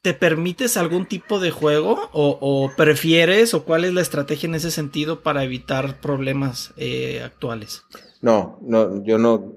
te 0.01 0.13
permites 0.13 0.77
algún 0.77 1.05
tipo 1.05 1.39
de 1.39 1.51
juego 1.51 2.09
o, 2.13 2.71
prefieres 2.77 3.53
o 3.53 3.65
cuál 3.65 3.85
es 3.85 3.93
la 3.93 4.01
estrategia 4.01 4.47
en 4.47 4.55
ese 4.55 4.71
sentido 4.71 5.21
para 5.21 5.43
evitar 5.43 5.99
problemas 5.99 6.73
eh, 6.77 7.21
actuales? 7.23 7.83
No, 8.21 8.59
no, 8.61 9.03
yo 9.03 9.17
no, 9.17 9.55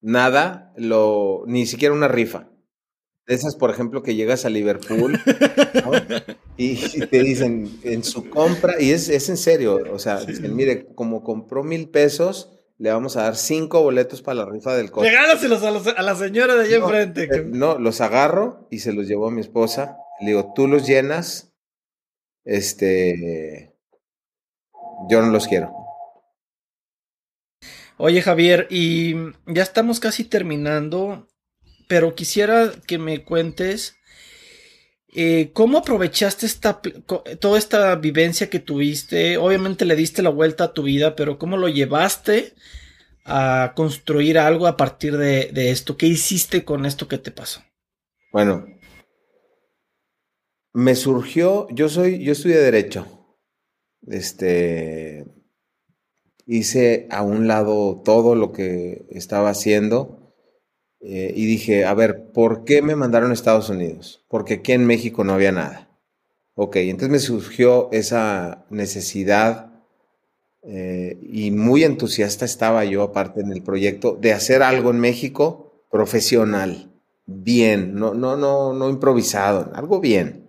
nada, 0.00 0.72
lo, 0.76 1.44
ni 1.46 1.66
siquiera 1.66 1.94
una 1.94 2.08
rifa. 2.08 2.50
De 3.26 3.34
esas, 3.34 3.56
por 3.56 3.70
ejemplo, 3.70 4.02
que 4.02 4.14
llegas 4.14 4.44
a 4.44 4.50
Liverpool 4.50 5.18
y, 6.58 6.76
te 7.06 7.22
dicen 7.22 7.70
en 7.82 8.04
su 8.04 8.28
compra, 8.28 8.80
y 8.80 8.90
es, 8.90 9.08
en 9.08 9.38
serio, 9.38 9.80
o 9.90 9.98
sea, 9.98 10.22
dicen, 10.22 10.54
mire, 10.54 10.86
como 10.94 11.22
compró 11.22 11.64
mil 11.64 11.88
pesos, 11.88 12.53
le 12.78 12.90
vamos 12.90 13.16
a 13.16 13.22
dar 13.22 13.36
cinco 13.36 13.82
boletos 13.82 14.22
para 14.22 14.44
la 14.44 14.50
rifa 14.50 14.74
del 14.74 14.90
coche. 14.90 15.10
Regálaselos 15.10 15.62
a, 15.62 15.90
a 15.90 16.02
la 16.02 16.14
señora 16.16 16.54
de 16.54 16.64
allá 16.64 16.76
enfrente. 16.76 17.24
Eh, 17.24 17.44
no, 17.46 17.78
los 17.78 18.00
agarro 18.00 18.66
y 18.70 18.80
se 18.80 18.92
los 18.92 19.06
llevo 19.06 19.28
a 19.28 19.30
mi 19.30 19.40
esposa. 19.40 19.96
Le 20.20 20.28
digo, 20.28 20.52
tú 20.54 20.66
los 20.66 20.86
llenas, 20.86 21.52
este, 22.44 23.76
yo 25.08 25.22
no 25.22 25.28
los 25.28 25.46
quiero. 25.46 25.72
Oye 27.96 28.22
Javier, 28.22 28.66
y 28.70 29.14
ya 29.46 29.62
estamos 29.62 30.00
casi 30.00 30.24
terminando 30.24 31.28
pero 31.88 32.14
quisiera 32.14 32.72
que 32.86 32.98
me 32.98 33.24
cuentes 33.24 33.96
eh, 35.16 35.50
cómo 35.52 35.78
aprovechaste 35.78 36.44
esta, 36.44 36.80
toda 37.38 37.56
esta 37.56 37.94
vivencia 37.94 38.50
que 38.50 38.58
tuviste. 38.58 39.38
Obviamente 39.38 39.84
le 39.84 39.94
diste 39.94 40.22
la 40.22 40.30
vuelta 40.30 40.64
a 40.64 40.72
tu 40.72 40.82
vida, 40.82 41.14
pero 41.14 41.38
cómo 41.38 41.56
lo 41.56 41.68
llevaste 41.68 42.54
a 43.24 43.72
construir 43.76 44.38
algo 44.38 44.66
a 44.66 44.76
partir 44.76 45.16
de, 45.16 45.70
esto. 45.70 45.96
¿Qué 45.96 46.06
hiciste 46.06 46.64
con 46.64 46.84
esto 46.84 47.06
que 47.06 47.18
te 47.18 47.30
pasó? 47.30 47.62
Bueno, 48.32 48.66
me 50.72 50.96
surgió, 50.96 51.68
yo 51.70 51.88
soy, 51.88 52.24
yo 52.24 52.32
estudié 52.32 52.58
derecho. 52.58 53.06
Este, 54.08 55.24
hice 56.44 57.06
a 57.10 57.22
un 57.22 57.46
lado 57.46 58.02
todo 58.04 58.34
lo 58.34 58.52
que 58.52 59.06
estaba 59.10 59.50
haciendo 59.50 60.23
eh, 61.06 61.34
y 61.36 61.44
dije, 61.44 61.84
a 61.84 61.92
ver, 61.92 62.30
¿por 62.32 62.64
qué 62.64 62.80
me 62.80 62.96
mandaron 62.96 63.30
a 63.30 63.34
Estados 63.34 63.68
Unidos? 63.68 64.24
Porque 64.26 64.54
aquí 64.54 64.72
en 64.72 64.86
México 64.86 65.22
no 65.22 65.34
había 65.34 65.52
nada. 65.52 65.90
Ok, 66.54 66.76
entonces 66.76 67.10
me 67.10 67.18
surgió 67.18 67.90
esa 67.92 68.64
necesidad 68.70 69.70
eh, 70.62 71.18
y 71.22 71.50
muy 71.50 71.84
entusiasta 71.84 72.46
estaba 72.46 72.86
yo, 72.86 73.02
aparte 73.02 73.42
en 73.42 73.52
el 73.52 73.62
proyecto, 73.62 74.16
de 74.18 74.32
hacer 74.32 74.62
algo 74.62 74.92
en 74.92 75.00
México 75.00 75.84
profesional, 75.90 76.90
bien, 77.26 77.94
no, 77.94 78.14
no, 78.14 78.38
no, 78.38 78.72
no 78.72 78.88
improvisado, 78.88 79.72
algo 79.74 80.00
bien. 80.00 80.48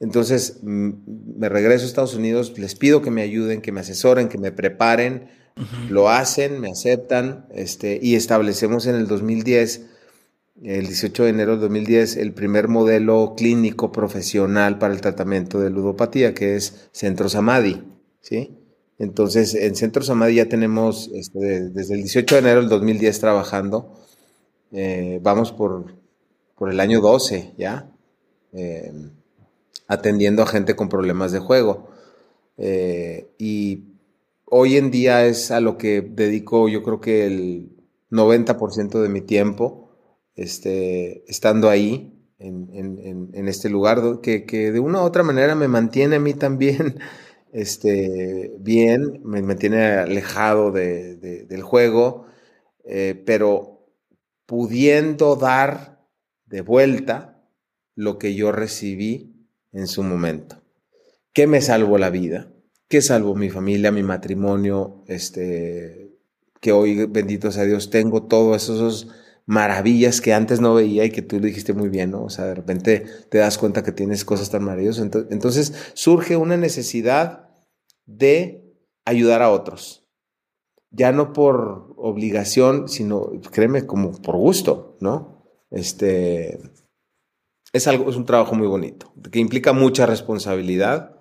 Entonces 0.00 0.64
me 0.64 1.48
regreso 1.48 1.84
a 1.84 1.86
Estados 1.86 2.16
Unidos, 2.16 2.58
les 2.58 2.74
pido 2.74 3.02
que 3.02 3.12
me 3.12 3.22
ayuden, 3.22 3.62
que 3.62 3.70
me 3.70 3.82
asesoren, 3.82 4.28
que 4.28 4.38
me 4.38 4.50
preparen, 4.50 5.28
lo 5.88 6.08
hacen, 6.08 6.60
me 6.60 6.70
aceptan, 6.70 7.46
este, 7.54 8.00
y 8.02 8.16
establecemos 8.16 8.86
en 8.86 8.96
el 8.96 9.06
2010 9.06 9.91
el 10.64 10.86
18 10.86 11.24
de 11.24 11.30
enero 11.30 11.52
del 11.52 11.60
2010 11.60 12.16
el 12.18 12.32
primer 12.32 12.68
modelo 12.68 13.34
clínico 13.36 13.90
profesional 13.90 14.78
para 14.78 14.94
el 14.94 15.00
tratamiento 15.00 15.60
de 15.60 15.70
ludopatía, 15.70 16.34
que 16.34 16.56
es 16.56 16.88
Centro 16.92 17.28
Samadhi, 17.28 17.82
¿sí? 18.20 18.58
Entonces, 18.98 19.54
en 19.56 19.74
Centro 19.74 20.02
Samadhi 20.04 20.36
ya 20.36 20.48
tenemos 20.48 21.10
este, 21.12 21.70
desde 21.70 21.94
el 21.94 22.02
18 22.02 22.36
de 22.36 22.40
enero 22.40 22.60
del 22.60 22.68
2010 22.68 23.18
trabajando. 23.18 23.94
Eh, 24.70 25.18
vamos 25.22 25.50
por, 25.50 25.96
por, 26.56 26.70
el 26.70 26.78
año 26.78 27.00
12 27.00 27.54
ya, 27.58 27.90
eh, 28.52 28.92
atendiendo 29.88 30.42
a 30.42 30.46
gente 30.46 30.76
con 30.76 30.88
problemas 30.88 31.32
de 31.32 31.40
juego. 31.40 31.88
Eh, 32.58 33.28
y 33.38 33.86
hoy 34.44 34.76
en 34.76 34.92
día 34.92 35.26
es 35.26 35.50
a 35.50 35.60
lo 35.60 35.78
que 35.78 36.00
dedico 36.02 36.68
yo 36.68 36.84
creo 36.84 37.00
que 37.00 37.26
el 37.26 37.70
90% 38.10 39.02
de 39.02 39.08
mi 39.08 39.22
tiempo 39.22 39.81
este, 40.34 41.30
estando 41.30 41.68
ahí, 41.68 42.18
en, 42.38 43.48
este 43.48 43.68
lugar, 43.68 44.20
que, 44.20 44.42
de 44.72 44.80
una 44.80 45.00
u 45.00 45.04
otra 45.04 45.22
manera 45.22 45.54
me 45.54 45.68
mantiene 45.68 46.16
a 46.16 46.20
mí 46.20 46.34
también 46.34 46.98
este, 47.52 48.52
bien, 48.58 49.20
me 49.24 49.42
mantiene 49.42 49.84
alejado 49.92 50.72
del 50.72 51.62
juego, 51.62 52.26
eh, 52.84 53.22
pero 53.24 53.86
pudiendo 54.46 55.36
dar 55.36 56.04
de 56.46 56.62
vuelta 56.62 57.46
lo 57.94 58.18
que 58.18 58.34
yo 58.34 58.52
recibí 58.52 59.48
en 59.72 59.86
su 59.86 60.02
momento. 60.02 60.62
¿Qué 61.32 61.46
me 61.46 61.60
salvó 61.60 61.96
la 61.98 62.10
vida? 62.10 62.52
¿Qué 62.88 63.00
salvó 63.00 63.34
mi 63.34 63.48
familia, 63.48 63.90
mi 63.90 64.02
matrimonio? 64.02 65.04
Este, 65.06 66.18
que 66.60 66.72
hoy, 66.72 67.06
bendito 67.06 67.50
sea 67.50 67.64
Dios, 67.64 67.88
tengo 67.88 68.24
todos 68.24 68.64
esos 68.64 69.08
maravillas 69.46 70.20
que 70.20 70.32
antes 70.32 70.60
no 70.60 70.74
veía 70.74 71.04
y 71.04 71.10
que 71.10 71.22
tú 71.22 71.40
dijiste 71.40 71.72
muy 71.72 71.88
bien, 71.88 72.10
¿no? 72.10 72.24
O 72.24 72.30
sea, 72.30 72.46
de 72.46 72.54
repente 72.54 73.04
te 73.28 73.38
das 73.38 73.58
cuenta 73.58 73.82
que 73.82 73.92
tienes 73.92 74.24
cosas 74.24 74.50
tan 74.50 74.64
maravillosas. 74.64 75.10
Entonces 75.30 75.74
surge 75.94 76.36
una 76.36 76.56
necesidad 76.56 77.50
de 78.06 78.62
ayudar 79.04 79.42
a 79.42 79.50
otros. 79.50 80.08
Ya 80.90 81.12
no 81.12 81.32
por 81.32 81.94
obligación, 81.96 82.88
sino, 82.88 83.30
créeme, 83.50 83.86
como 83.86 84.12
por 84.20 84.36
gusto, 84.36 84.96
¿no? 85.00 85.44
Este, 85.70 86.60
es 87.72 87.86
algo, 87.86 88.10
es 88.10 88.16
un 88.16 88.26
trabajo 88.26 88.54
muy 88.54 88.66
bonito, 88.66 89.12
que 89.30 89.38
implica 89.38 89.72
mucha 89.72 90.04
responsabilidad, 90.04 91.16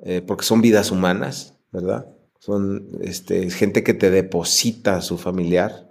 eh, 0.00 0.22
porque 0.26 0.44
son 0.44 0.60
vidas 0.60 0.90
humanas, 0.90 1.58
¿verdad? 1.72 2.14
Son 2.38 2.88
este, 3.00 3.50
gente 3.50 3.82
que 3.82 3.94
te 3.94 4.10
deposita 4.10 4.96
a 4.96 5.02
su 5.02 5.16
familiar. 5.18 5.89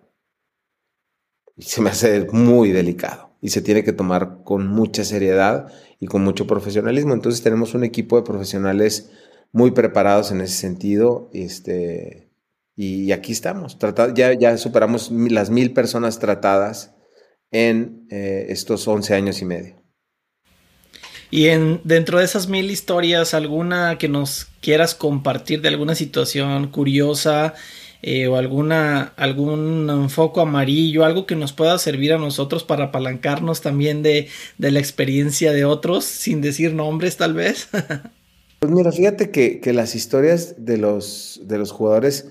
Se 1.59 1.81
me 1.81 1.89
hace 1.89 2.27
muy 2.31 2.71
delicado. 2.71 3.29
Y 3.41 3.49
se 3.49 3.61
tiene 3.61 3.83
que 3.83 3.93
tomar 3.93 4.43
con 4.43 4.67
mucha 4.67 5.03
seriedad 5.03 5.71
y 5.99 6.07
con 6.07 6.23
mucho 6.23 6.47
profesionalismo. 6.47 7.13
Entonces 7.13 7.41
tenemos 7.41 7.73
un 7.73 7.83
equipo 7.83 8.17
de 8.17 8.23
profesionales 8.23 9.11
muy 9.51 9.71
preparados 9.71 10.31
en 10.31 10.41
ese 10.41 10.55
sentido. 10.55 11.29
Este, 11.33 12.29
y 12.75 13.11
aquí 13.11 13.31
estamos. 13.31 13.77
ya, 14.15 14.33
ya 14.33 14.57
superamos 14.57 15.11
las 15.11 15.49
mil 15.49 15.73
personas 15.73 16.19
tratadas 16.19 16.95
en 17.51 18.07
eh, 18.09 18.47
estos 18.49 18.87
11 18.87 19.13
años 19.15 19.41
y 19.41 19.45
medio. 19.45 19.79
Y 21.31 21.47
en, 21.47 21.81
dentro 21.83 22.17
de 22.17 22.25
esas 22.25 22.47
mil 22.47 22.71
historias, 22.71 23.33
alguna 23.33 23.97
que 23.97 24.07
nos 24.07 24.47
quieras 24.61 24.95
compartir 24.95 25.61
de 25.61 25.69
alguna 25.69 25.93
situación 25.93 26.71
curiosa 26.71 27.53
eh, 28.01 28.27
o 28.27 28.37
alguna, 28.37 29.13
algún 29.17 30.09
foco 30.09 30.41
amarillo, 30.41 31.03
algo 31.03 31.25
que 31.25 31.35
nos 31.35 31.51
pueda 31.51 31.77
servir 31.77 32.13
a 32.13 32.17
nosotros 32.17 32.63
para 32.63 32.85
apalancarnos 32.85 33.61
también 33.61 34.03
de, 34.03 34.27
de 34.57 34.71
la 34.71 34.79
experiencia 34.79 35.51
de 35.51 35.65
otros, 35.65 36.05
sin 36.05 36.41
decir 36.41 36.73
nombres 36.73 37.17
tal 37.17 37.33
vez. 37.33 37.67
pues 38.59 38.71
mira, 38.71 38.91
fíjate 38.91 39.31
que, 39.31 39.59
que, 39.59 39.73
las 39.73 39.95
historias 39.95 40.65
de 40.65 40.77
los, 40.77 41.41
de 41.43 41.57
los 41.57 41.71
jugadores 41.71 42.29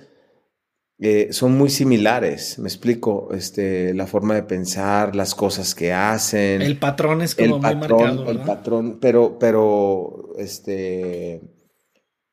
eh, 1.00 1.28
son 1.32 1.56
muy 1.56 1.70
similares, 1.70 2.58
me 2.58 2.66
explico, 2.66 3.28
este, 3.32 3.94
la 3.94 4.08
forma 4.08 4.34
de 4.34 4.42
pensar, 4.42 5.14
las 5.14 5.34
cosas 5.34 5.74
que 5.74 5.92
hacen. 5.92 6.60
El 6.60 6.78
patrón 6.78 7.22
es 7.22 7.36
como 7.36 7.58
muy 7.58 7.76
marcado. 7.76 8.30
El 8.30 8.40
patrón, 8.40 8.98
pero, 9.00 9.38
pero, 9.38 10.32
este, 10.38 11.40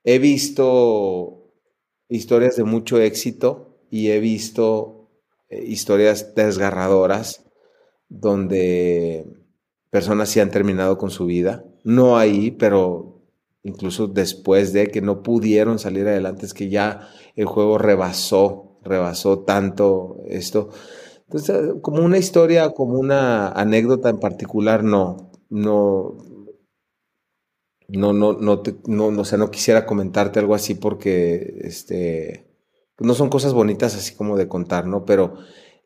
he 0.04 0.19
visto 0.19 1.44
historias 2.15 2.56
de 2.56 2.63
mucho 2.63 2.99
éxito 2.99 3.78
y 3.89 4.10
he 4.10 4.19
visto 4.19 5.10
eh, 5.49 5.63
historias 5.65 6.36
desgarradoras 6.36 7.45
donde 8.10 9.25
personas 9.89 10.30
sí 10.30 10.39
han 10.39 10.51
terminado 10.51 10.97
con 10.97 11.10
su 11.10 11.25
vida, 11.25 11.65
no 11.84 12.17
ahí, 12.17 12.51
pero 12.51 13.21
incluso 13.63 14.08
después 14.08 14.73
de 14.73 14.88
que 14.88 15.01
no 15.01 15.23
pudieron 15.23 15.80
salir 15.80 16.08
adelante, 16.08 16.45
es 16.45 16.54
que 16.54 16.69
ya 16.69 17.08
el 17.36 17.45
juego 17.45 17.78
rebasó, 17.78 18.78
rebasó 18.84 19.39
tanto 19.39 20.17
esto. 20.28 20.69
Entonces, 21.28 21.75
como 21.82 22.04
una 22.04 22.17
historia, 22.17 22.69
como 22.71 22.99
una 22.99 23.49
anécdota 23.49 24.10
en 24.10 24.19
particular, 24.19 24.84
no, 24.84 25.32
no, 25.49 26.15
no, 27.88 28.13
no, 28.13 28.34
no, 28.34 28.63
no, 28.88 29.12
no, 29.12 29.21
o 29.21 29.26
sea, 29.26 29.38
no 29.38 29.52
quisiera 29.52 29.86
comentarte 29.86 30.39
algo 30.39 30.56
así 30.56 30.76
porque, 30.76 31.60
este, 31.62 32.45
no 33.00 33.13
son 33.13 33.30
cosas 33.30 33.54
bonitas 33.54 33.95
así 33.95 34.15
como 34.15 34.38
de 34.38 34.48
contar, 34.48 34.86
¿no? 34.86 35.06
Pero 35.06 35.38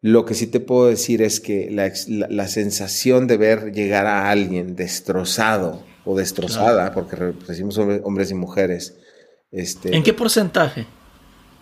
lo 0.02 0.26
que 0.26 0.34
sí 0.34 0.48
te 0.48 0.60
puedo 0.60 0.88
decir 0.88 1.22
es 1.22 1.40
que 1.40 1.70
la, 1.72 1.92
la, 2.30 2.48
sensación 2.48 3.28
de 3.28 3.38
ver 3.38 3.74
llegar 3.74 4.06
a 4.06 4.30
alguien 4.30 4.76
destrozado 4.76 5.84
o 6.06 6.16
destrozada, 6.16 6.94
porque 6.94 7.18
decimos 7.48 7.78
hombres 7.78 8.32
y 8.32 8.36
mujeres. 8.36 8.98
Este, 9.52 9.96
¿En 9.96 10.04
qué 10.04 10.14
porcentaje? 10.14 10.86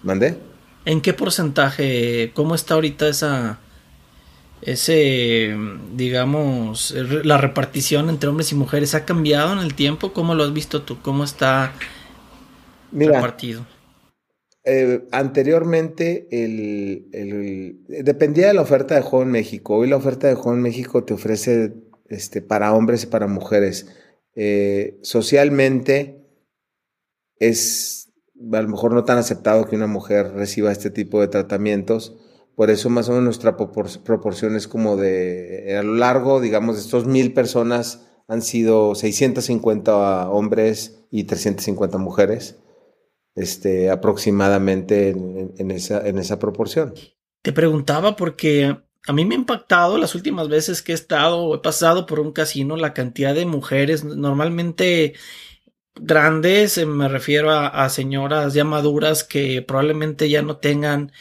¿Mandé? 0.04 0.38
¿En 0.86 1.02
qué 1.02 1.14
porcentaje? 1.14 2.32
¿Cómo 2.34 2.54
está 2.54 2.76
ahorita 2.76 3.08
esa, 3.08 3.60
ese, 4.62 5.56
digamos, 5.94 6.94
la 7.24 7.38
repartición 7.38 8.10
entre 8.10 8.30
hombres 8.30 8.52
y 8.52 8.56
mujeres 8.56 8.96
ha 8.96 9.06
cambiado 9.06 9.54
en 9.54 9.60
el 9.60 9.76
tiempo? 9.76 10.14
¿Cómo 10.14 10.36
lo 10.36 10.44
has 10.44 10.54
visto 10.54 10.82
tú? 10.82 11.02
¿Cómo 11.02 11.24
está 11.24 11.74
repartido? 12.92 13.66
Eh, 14.70 15.08
anteriormente 15.12 16.28
el, 16.30 17.80
dependía 17.88 18.48
de 18.48 18.54
la 18.54 18.62
oferta 18.62 18.96
de 18.96 19.02
juego 19.02 19.24
en 19.24 19.32
México. 19.32 19.78
Hoy 19.78 19.88
la 19.88 19.96
oferta 19.96 20.28
de 20.28 20.36
juego 20.36 20.56
en 20.56 20.62
México 20.62 21.06
te 21.06 21.14
ofrece 21.14 21.74
este, 22.10 22.42
para 22.42 22.74
hombres 22.74 23.04
y 23.04 23.08
para 23.08 23.28
mujeres. 23.28 23.88
Eh, 24.36 25.00
socialmente 25.04 26.22
es 27.40 28.10
a 28.52 28.62
lo 28.62 28.68
mejor 28.68 28.94
no 28.94 29.04
tan 29.04 29.18
aceptado 29.18 29.66
que 29.66 29.76
una 29.76 29.88
mujer 29.88 30.34
reciba 30.34 30.72
este 30.72 30.90
tipo 30.90 31.22
de 31.22 31.28
tratamientos. 31.28 32.18
Por 32.58 32.72
eso 32.72 32.90
más 32.90 33.08
o 33.08 33.12
menos 33.12 33.24
nuestra 33.24 33.56
proporción 33.56 34.56
es 34.56 34.68
como 34.68 34.98
de, 34.98 35.78
a 35.78 35.84
lo 35.84 35.94
largo, 35.94 36.42
digamos, 36.42 36.76
de 36.76 36.82
estos 36.82 37.06
mil 37.06 37.32
personas 37.32 38.08
han 38.28 38.42
sido 38.42 38.96
650 38.96 40.32
hombres 40.32 41.06
y 41.12 41.26
350 41.26 42.00
mujeres, 42.00 42.58
este, 43.36 43.92
aproximadamente 43.92 45.10
en, 45.10 45.70
esa, 45.70 46.02
en 46.08 46.18
esa 46.18 46.40
proporción. 46.40 46.96
Te 47.44 47.54
preguntaba 47.54 48.16
porque 48.16 48.76
a 49.06 49.14
mí 49.14 49.24
me 49.24 49.36
ha 49.36 49.38
impactado 49.38 50.00
las 50.00 50.16
últimas 50.16 50.50
veces 50.50 50.82
que 50.82 50.94
he 50.94 50.96
estado, 50.96 51.54
he 51.54 51.60
pasado 51.60 52.08
por 52.08 52.20
un 52.20 52.32
casino, 52.32 52.76
la 52.76 52.96
cantidad 52.96 53.36
de 53.36 53.46
mujeres, 53.46 54.04
normalmente 54.04 55.14
grandes, 55.94 56.80
eh, 56.80 56.88
me 56.88 57.08
refiero 57.08 57.52
a, 57.52 57.88
señoras 57.90 58.56
ya 58.56 58.64
maduras 58.64 59.24
que 59.24 59.62
probablemente 59.62 60.28
ya 60.28 60.42
no 60.42 60.58
tengan 60.58 61.12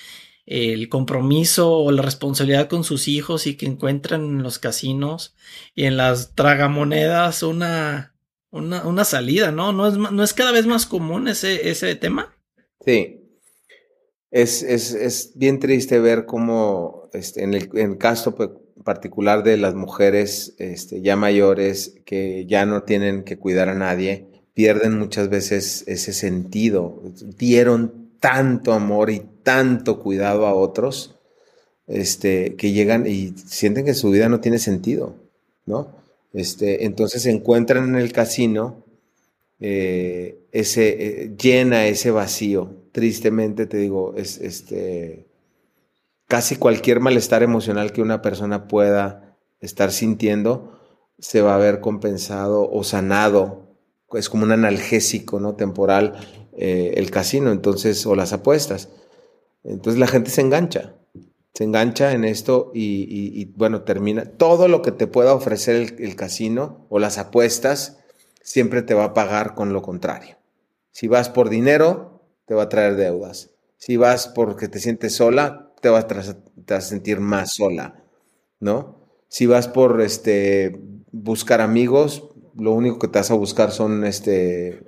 el 0.46 0.88
compromiso 0.88 1.72
o 1.72 1.90
la 1.90 2.02
responsabilidad 2.02 2.68
con 2.68 2.84
sus 2.84 3.08
hijos 3.08 3.46
y 3.46 3.56
que 3.56 3.66
encuentran 3.66 4.24
en 4.24 4.42
los 4.42 4.58
casinos 4.58 5.34
y 5.74 5.84
en 5.84 5.96
las 5.96 6.34
tragamonedas 6.34 7.42
una, 7.42 8.14
una, 8.50 8.86
una 8.86 9.04
salida, 9.04 9.50
¿no? 9.50 9.72
¿No 9.72 9.88
es, 9.88 9.96
¿No 9.96 10.22
es 10.22 10.32
cada 10.34 10.52
vez 10.52 10.66
más 10.66 10.86
común 10.86 11.26
ese, 11.28 11.68
ese 11.68 11.96
tema? 11.96 12.36
Sí. 12.84 13.22
Es, 14.30 14.62
es, 14.62 14.92
es 14.92 15.32
bien 15.34 15.58
triste 15.58 15.98
ver 15.98 16.26
cómo 16.26 17.08
este, 17.12 17.42
en, 17.42 17.54
el, 17.54 17.70
en 17.74 17.96
caso 17.96 18.36
particular 18.84 19.42
de 19.42 19.56
las 19.56 19.74
mujeres 19.74 20.54
este, 20.58 21.02
ya 21.02 21.16
mayores 21.16 21.94
que 22.04 22.46
ya 22.46 22.66
no 22.66 22.84
tienen 22.84 23.24
que 23.24 23.38
cuidar 23.38 23.68
a 23.68 23.74
nadie, 23.74 24.26
pierden 24.54 24.98
muchas 24.98 25.28
veces 25.28 25.84
ese 25.86 26.12
sentido. 26.12 27.02
Dieron 27.36 28.10
tanto 28.20 28.72
amor 28.72 29.10
y 29.10 29.22
tanto 29.46 30.00
cuidado 30.00 30.44
a 30.44 30.54
otros 30.54 31.14
este, 31.86 32.56
que 32.56 32.72
llegan 32.72 33.06
y 33.06 33.32
sienten 33.46 33.84
que 33.84 33.94
su 33.94 34.10
vida 34.10 34.28
no 34.28 34.40
tiene 34.40 34.58
sentido, 34.58 35.14
¿no? 35.66 35.94
Este, 36.32 36.84
entonces 36.84 37.22
se 37.22 37.30
encuentran 37.30 37.84
en 37.84 37.94
el 37.94 38.12
casino, 38.12 38.84
eh, 39.60 40.48
ese, 40.50 40.88
eh, 40.88 41.36
llena 41.40 41.86
ese 41.86 42.10
vacío. 42.10 42.88
Tristemente 42.90 43.66
te 43.66 43.76
digo, 43.76 44.14
es 44.16 44.38
este, 44.38 45.28
casi 46.26 46.56
cualquier 46.56 46.98
malestar 46.98 47.44
emocional 47.44 47.92
que 47.92 48.02
una 48.02 48.22
persona 48.22 48.66
pueda 48.66 49.38
estar 49.60 49.92
sintiendo, 49.92 50.76
se 51.20 51.40
va 51.40 51.54
a 51.54 51.58
ver 51.58 51.78
compensado 51.78 52.68
o 52.68 52.82
sanado. 52.82 53.76
Es 54.12 54.28
como 54.28 54.42
un 54.42 54.50
analgésico, 54.50 55.38
¿no? 55.38 55.54
Temporal 55.54 56.14
eh, 56.56 56.94
el 56.96 57.12
casino, 57.12 57.52
entonces, 57.52 58.04
o 58.06 58.16
las 58.16 58.32
apuestas. 58.32 58.88
Entonces 59.66 59.98
la 59.98 60.06
gente 60.06 60.30
se 60.30 60.40
engancha, 60.40 60.94
se 61.52 61.64
engancha 61.64 62.12
en 62.12 62.24
esto 62.24 62.70
y, 62.72 63.46
bueno, 63.56 63.82
termina. 63.82 64.24
Todo 64.24 64.68
lo 64.68 64.80
que 64.80 64.92
te 64.92 65.06
pueda 65.06 65.34
ofrecer 65.34 65.96
el, 65.98 66.16
casino 66.16 66.86
o 66.88 66.98
las 66.98 67.18
apuestas 67.18 67.98
siempre 68.42 68.82
te 68.82 68.94
va 68.94 69.04
a 69.04 69.14
pagar 69.14 69.54
con 69.54 69.72
lo 69.72 69.82
contrario. 69.82 70.36
Si 70.92 71.08
vas 71.08 71.28
por 71.28 71.48
dinero, 71.48 72.22
te 72.46 72.54
va 72.54 72.64
a 72.64 72.68
traer 72.68 72.96
deudas. 72.96 73.50
Si 73.76 73.96
vas 73.96 74.28
porque 74.28 74.68
te 74.68 74.78
sientes 74.78 75.16
sola, 75.16 75.72
te 75.80 75.88
vas, 75.88 76.06
a, 76.68 76.80
sentir 76.80 77.20
más 77.20 77.54
sola, 77.54 78.04
¿no? 78.60 79.00
Si 79.28 79.46
vas 79.46 79.66
por 79.66 80.00
este, 80.00 80.80
buscar 81.10 81.60
amigos, 81.60 82.28
lo 82.54 82.72
único 82.72 82.98
que 83.00 83.08
te 83.08 83.18
vas 83.18 83.30
a 83.30 83.34
buscar 83.34 83.72
son 83.72 84.04
este, 84.04 84.84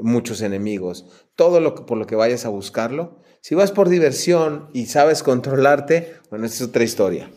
muchos 0.00 0.42
enemigos. 0.42 1.06
Todo 1.36 1.60
lo 1.60 1.74
que, 1.74 1.82
por 1.82 1.96
lo 1.96 2.06
que 2.06 2.16
vayas 2.16 2.44
a 2.44 2.48
buscarlo. 2.48 3.20
Si 3.48 3.54
vas 3.54 3.72
por 3.72 3.88
diversión 3.88 4.68
y 4.74 4.84
sabes 4.84 5.22
controlarte, 5.22 6.16
bueno, 6.28 6.44
esa 6.44 6.56
es 6.56 6.68
otra 6.68 6.84
historia. 6.84 7.30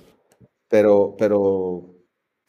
Pero, 0.67 1.15
pero 1.17 1.95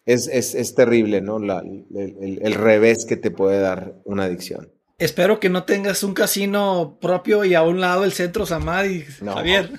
es, 0.05 0.27
es, 0.27 0.75
terrible, 0.75 1.21
¿no? 1.21 1.37
el, 1.37 2.55
revés 2.55 3.05
que 3.05 3.17
te 3.17 3.31
puede 3.31 3.61
dar 3.61 3.95
una 4.05 4.25
adicción. 4.25 4.73
Espero 4.99 5.39
que 5.39 5.49
no 5.49 5.63
tengas 5.63 6.03
un 6.03 6.13
casino 6.13 6.99
propio 7.01 7.45
y 7.45 7.55
a 7.55 7.63
un 7.63 7.81
lado 7.81 8.03
el 8.03 8.11
centro 8.11 8.47
Samadhi, 8.47 9.05
Javier. 9.25 9.71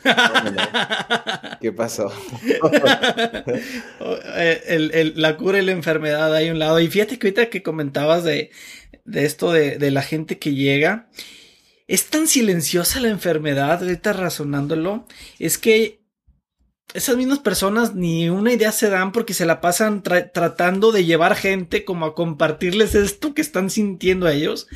¿Qué 1.59 1.73
pasó? 1.73 2.09
la 5.15 5.35
cura 5.35 5.59
y 5.59 5.65
la 5.65 5.73
enfermedad 5.73 6.33
hay 6.33 6.51
un 6.51 6.59
lado. 6.59 6.79
Y 6.79 6.87
fíjate 6.87 7.19
que 7.19 7.27
ahorita 7.27 7.49
que 7.49 7.61
comentabas 7.61 8.23
de, 8.23 8.49
de 9.03 9.25
esto 9.25 9.51
de, 9.51 9.77
de, 9.77 9.91
la 9.91 10.03
gente 10.03 10.39
que 10.39 10.55
llega. 10.55 11.09
Es 11.87 12.09
tan 12.09 12.27
silenciosa 12.27 12.99
la 12.99 13.09
enfermedad, 13.09 13.81
ahorita 13.81 14.13
razonándolo, 14.13 15.05
es 15.39 15.57
que 15.57 16.03
esas 16.93 17.17
mismas 17.17 17.39
personas 17.39 17.95
ni 17.95 18.29
una 18.29 18.53
idea 18.53 18.71
se 18.71 18.89
dan 18.89 19.11
porque 19.11 19.33
se 19.33 19.45
la 19.45 19.61
pasan 19.61 20.03
tratando 20.03 20.91
de 20.91 21.05
llevar 21.05 21.35
gente 21.35 21.85
como 21.85 22.05
a 22.05 22.13
compartirles 22.13 22.93
esto 22.93 23.33
que 23.33 23.41
están 23.41 23.69
sintiendo 23.69 24.27
ellos, 24.29 24.67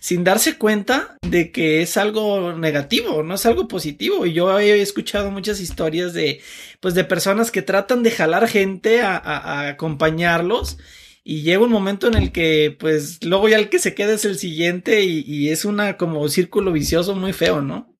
sin 0.00 0.24
darse 0.24 0.56
cuenta 0.56 1.18
de 1.22 1.52
que 1.52 1.82
es 1.82 1.96
algo 1.98 2.54
negativo, 2.54 3.22
no 3.22 3.34
es 3.34 3.44
algo 3.44 3.68
positivo. 3.68 4.24
Y 4.24 4.32
yo 4.32 4.58
he 4.58 4.80
escuchado 4.80 5.30
muchas 5.30 5.60
historias 5.60 6.14
de, 6.14 6.40
pues, 6.80 6.94
de 6.94 7.04
personas 7.04 7.50
que 7.50 7.62
tratan 7.62 8.02
de 8.02 8.10
jalar 8.10 8.48
gente 8.48 9.02
a, 9.02 9.16
a 9.18 9.68
acompañarlos 9.68 10.78
y 11.28 11.42
llega 11.42 11.64
un 11.64 11.72
momento 11.72 12.06
en 12.06 12.14
el 12.14 12.30
que, 12.30 12.76
pues, 12.78 13.18
luego 13.24 13.48
ya 13.48 13.58
el 13.58 13.68
que 13.68 13.80
se 13.80 13.96
queda 13.96 14.14
es 14.14 14.24
el 14.24 14.38
siguiente 14.38 15.02
y, 15.02 15.48
es 15.48 15.64
una 15.64 15.96
como 15.96 16.28
círculo 16.28 16.70
vicioso 16.70 17.16
muy 17.16 17.32
feo, 17.32 17.62
¿no? 17.62 17.92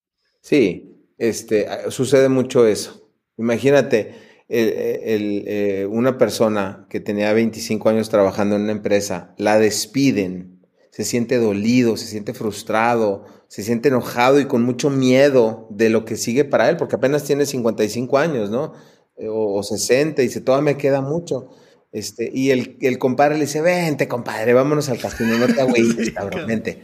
Sí, 0.42 1.02
este, 1.18 1.66
sucede 1.88 2.28
mucho 2.28 2.68
eso. 2.68 3.10
Imagínate, 3.36 4.14
el, 4.48 5.42
eh, 5.44 5.88
una 5.90 6.18
persona 6.18 6.86
que 6.88 7.00
tenía 7.00 7.32
25 7.32 7.88
años 7.88 8.10
trabajando 8.10 8.54
en 8.54 8.62
una 8.62 8.70
empresa, 8.70 9.34
la 9.38 9.58
despiden, 9.58 10.64
se 10.92 11.02
siente 11.02 11.38
dolido, 11.38 11.96
se 11.96 12.06
siente 12.06 12.32
frustrado, 12.32 13.24
se 13.48 13.64
siente 13.64 13.88
enojado 13.88 14.38
y 14.38 14.44
con 14.44 14.62
mucho 14.62 14.88
miedo 14.88 15.66
de 15.70 15.90
lo 15.90 16.04
que 16.04 16.14
sigue 16.14 16.44
para 16.44 16.70
él, 16.70 16.76
porque 16.76 16.94
apenas 16.94 17.24
tiene 17.24 17.44
55 17.44 18.18
años, 18.18 18.50
¿no? 18.50 18.72
Eh, 19.16 19.26
o, 19.26 19.54
o 19.54 19.64
60 19.64 20.22
y 20.22 20.26
dice, 20.26 20.40
todavía 20.40 20.74
me 20.74 20.78
queda 20.78 21.00
mucho. 21.00 21.50
Este, 21.96 22.30
y 22.30 22.50
el, 22.50 22.76
el, 22.82 22.98
compadre 22.98 23.36
le 23.36 23.46
dice, 23.46 23.62
vente, 23.62 24.06
compadre, 24.06 24.52
vámonos 24.52 24.90
al 24.90 24.98
casino, 24.98 25.38
no 25.38 25.46
te 25.46 25.62
agüites, 25.62 26.10
cabrón, 26.14 26.46
vente. 26.46 26.82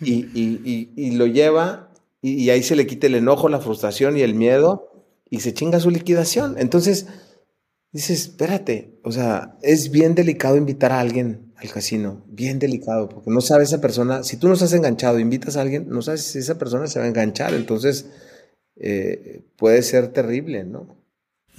Y, 0.00 0.14
y, 0.32 0.92
y, 0.96 1.10
lo 1.10 1.26
lleva 1.26 1.92
y, 2.22 2.48
ahí 2.48 2.62
se 2.62 2.74
le 2.74 2.86
quita 2.86 3.06
el 3.06 3.16
enojo, 3.16 3.50
la 3.50 3.60
frustración 3.60 4.16
y 4.16 4.22
el 4.22 4.34
miedo 4.34 4.94
y 5.28 5.40
se 5.40 5.52
chinga 5.52 5.78
su 5.78 5.90
liquidación. 5.90 6.56
Entonces, 6.56 7.06
dices, 7.92 8.28
espérate, 8.28 8.98
o 9.04 9.12
sea, 9.12 9.58
es 9.60 9.90
bien 9.90 10.14
delicado 10.14 10.56
invitar 10.56 10.92
a 10.92 11.00
alguien 11.00 11.52
al 11.56 11.70
casino, 11.70 12.24
bien 12.26 12.58
delicado, 12.58 13.10
porque 13.10 13.28
no 13.28 13.42
sabes 13.42 13.68
esa 13.68 13.82
persona, 13.82 14.22
si 14.22 14.38
tú 14.38 14.48
no 14.48 14.54
estás 14.54 14.72
enganchado, 14.72 15.18
invitas 15.18 15.58
a 15.58 15.60
alguien, 15.60 15.86
no 15.90 16.00
sabes 16.00 16.22
si 16.22 16.38
esa 16.38 16.56
persona 16.56 16.86
se 16.86 16.98
va 16.98 17.04
a 17.04 17.08
enganchar, 17.08 17.52
entonces 17.52 18.06
eh, 18.76 19.42
puede 19.58 19.82
ser 19.82 20.08
terrible, 20.14 20.64
¿no? 20.64 20.99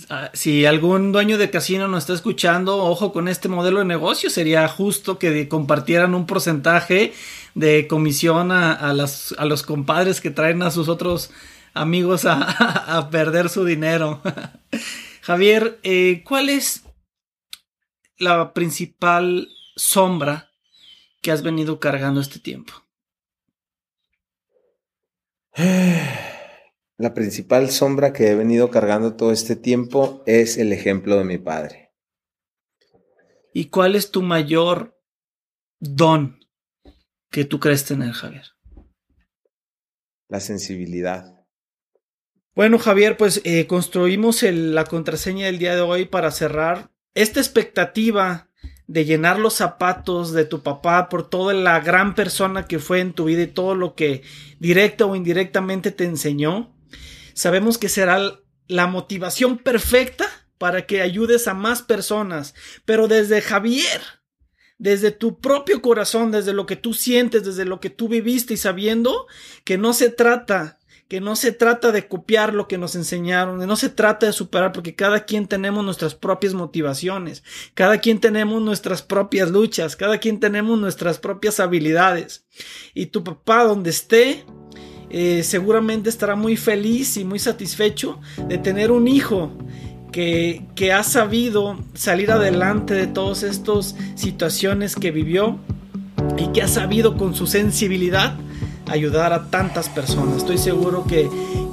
Ah, 0.10 0.32
si 0.34 0.66
algún 0.66 1.12
dueño 1.12 1.38
de 1.38 1.50
casino 1.50 1.88
nos 1.88 2.04
está 2.04 2.14
escuchando, 2.14 2.78
ojo 2.78 3.14
con 3.14 3.28
este 3.28 3.48
modelo 3.48 3.80
de 3.80 3.86
negocio, 3.86 4.30
sería 4.30 4.68
justo 4.68 5.20
que 5.20 5.48
compartieran 5.48 6.16
un 6.16 6.26
porcentaje 6.26 7.14
de 7.54 7.88
comisión 7.88 8.52
a, 8.52 8.94
los 8.94 9.64
compadres 9.64 10.22
que 10.22 10.32
traen 10.32 10.62
a 10.64 10.72
sus 10.72 10.88
otros 10.90 11.32
amigos 11.74 12.26
a, 12.26 13.10
perder 13.12 13.50
su 13.50 13.66
dinero. 13.66 14.22
Javier, 15.22 15.80
eh, 15.84 16.24
¿cuál 16.26 16.50
es 16.50 16.84
la 18.18 18.54
principal 18.54 19.50
sombra 19.76 20.52
que 21.22 21.32
has 21.32 21.44
venido 21.44 21.80
cargando 21.80 22.22
este 22.22 22.40
tiempo? 22.40 22.74
La 27.02 27.16
principal 27.16 27.72
sombra 27.72 28.14
que 28.14 28.30
he 28.30 28.36
venido 28.36 28.70
cargando 28.70 29.16
todo 29.16 29.32
este 29.32 29.56
tiempo 29.56 30.22
es 30.28 30.60
el 30.60 30.72
ejemplo 30.72 31.18
de 31.18 31.24
mi 31.24 31.40
padre. 31.40 31.92
¿Y 33.56 33.70
cuál 33.70 33.96
es 33.96 34.12
tu 34.12 34.22
mayor 34.22 35.02
don 35.80 36.38
que 37.32 37.44
tú 37.44 37.60
crees 37.60 37.86
tener, 37.86 38.12
Javier? 38.12 38.44
La 40.30 40.40
sensibilidad. 40.40 41.44
Bueno, 42.54 42.78
Javier, 42.78 43.18
pues 43.18 43.42
eh, 43.46 43.66
construimos 43.66 44.44
la 44.44 44.84
contraseña 44.84 45.48
del 45.48 45.58
día 45.58 45.74
de 45.74 45.82
hoy 45.82 46.06
para 46.06 46.30
cerrar 46.30 46.92
esta 47.16 47.40
expectativa 47.40 48.48
de 48.86 49.06
llenar 49.06 49.40
los 49.40 49.56
zapatos 49.56 50.34
de 50.34 50.46
tu 50.46 50.62
papá 50.62 51.10
por 51.10 51.28
toda 51.28 51.56
la 51.56 51.80
gran 51.80 52.14
persona 52.14 52.68
que 52.68 52.78
fue 52.78 53.00
en 53.00 53.14
tu 53.14 53.26
vida 53.26 53.42
y 53.42 53.48
todo 53.48 53.74
lo 53.74 53.96
que 53.96 54.22
directa 54.60 55.08
o 55.08 55.16
indirectamente 55.16 55.90
te 55.90 56.04
enseñó 56.04 56.76
sabemos 57.34 57.78
que 57.78 57.90
será 57.90 58.40
la 58.68 58.88
motivación 58.88 59.58
perfecta 59.58 60.28
para 60.58 60.86
que 60.86 61.02
ayudes 61.02 61.48
a 61.48 61.54
más 61.54 61.82
personas. 61.82 62.54
Pero 62.86 63.08
desde 63.08 63.42
Javier, 63.42 64.02
desde 64.78 65.12
tu 65.12 65.40
propio 65.40 65.82
corazón, 65.82 66.32
desde 66.32 66.54
lo 66.54 66.66
que 66.66 66.76
tú 66.76 66.94
sientes, 66.94 67.44
desde 67.44 67.66
lo 67.66 67.80
que 67.80 67.90
tú 67.90 68.08
viviste 68.08 68.54
y 68.54 68.58
sabiendo 68.58 69.28
que 69.64 69.78
no 69.78 69.94
se 69.94 70.10
trata 70.10 70.80
que 71.12 71.20
no 71.20 71.36
se 71.36 71.52
trata 71.52 71.92
de 71.92 72.08
copiar 72.08 72.54
lo 72.54 72.70
que 72.70 72.78
nos 72.78 72.96
enseñaron, 72.96 73.58
no 73.58 73.76
se 73.76 73.90
trata 73.90 74.28
de 74.28 74.32
superar, 74.32 74.72
porque 74.72 74.96
cada 74.96 75.26
quien 75.26 75.46
tenemos 75.46 75.84
nuestras 75.84 76.16
propias 76.16 76.54
motivaciones, 76.54 77.44
cada 77.74 77.98
quien 77.98 78.22
tenemos 78.22 78.62
nuestras 78.62 79.02
propias 79.02 79.52
luchas, 79.52 79.98
cada 79.98 80.20
quien 80.20 80.40
tenemos 80.40 80.80
nuestras 80.80 81.20
propias 81.20 81.60
habilidades. 81.60 82.46
Y 82.94 83.08
tu 83.08 83.26
papá 83.26 83.66
donde 83.66 83.90
esté, 83.90 84.46
eh, 85.14 85.44
seguramente 85.44 86.10
estará 86.10 86.36
muy 86.36 86.56
feliz 86.56 87.18
y 87.18 87.26
muy 87.26 87.40
satisfecho 87.40 88.20
de 88.48 88.58
tener 88.58 88.92
un 88.92 89.08
hijo 89.08 89.52
que, 90.12 90.66
que, 90.76 90.94
ha 90.94 91.04
sabido 91.04 91.78
salir 91.94 92.32
adelante 92.32 92.94
de 92.94 93.08
todas 93.08 93.44
estas 93.44 93.96
situaciones 94.16 94.96
que 94.96 95.12
vivió 95.12 95.58
y 96.38 96.48
que 96.48 96.62
ha 96.62 96.68
sabido 96.68 97.18
con 97.18 97.36
su 97.36 97.48
sensibilidad 97.48 98.36
ayudar 98.92 99.34
a 99.34 99.50
tantas 99.50 99.90
personas. 99.90 100.38
Estoy 100.38 100.58
seguro 100.58 101.06
que, 101.06 101.30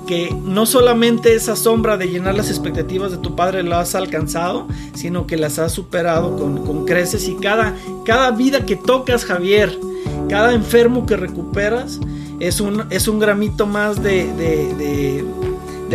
que 0.06 0.34
no 0.44 0.66
solamente 0.66 1.34
esa 1.34 1.56
sombra 1.56 1.96
de 1.96 2.06
llenar 2.06 2.34
las 2.34 2.48
expectativas 2.48 3.10
de 3.10 3.18
tu 3.18 3.36
padre 3.36 3.62
la 3.62 3.80
has 3.80 3.94
alcanzado, 3.94 4.68
sino 4.94 5.26
que 5.26 5.36
las 5.36 5.58
has 5.58 5.72
superado 5.72 6.36
con, 6.36 6.64
con 6.64 6.84
creces 6.86 7.28
y 7.28 7.34
cada, 7.36 7.74
cada 8.04 8.30
vida 8.30 8.64
que 8.64 8.76
tocas, 8.76 9.24
Javier, 9.24 9.76
cada 10.28 10.52
enfermo 10.54 11.06
que 11.06 11.16
recuperas, 11.16 12.00
es 12.40 12.60
un, 12.60 12.84
es 12.90 13.08
un 13.08 13.18
gramito 13.18 13.66
más 13.66 14.02
de, 14.02 15.24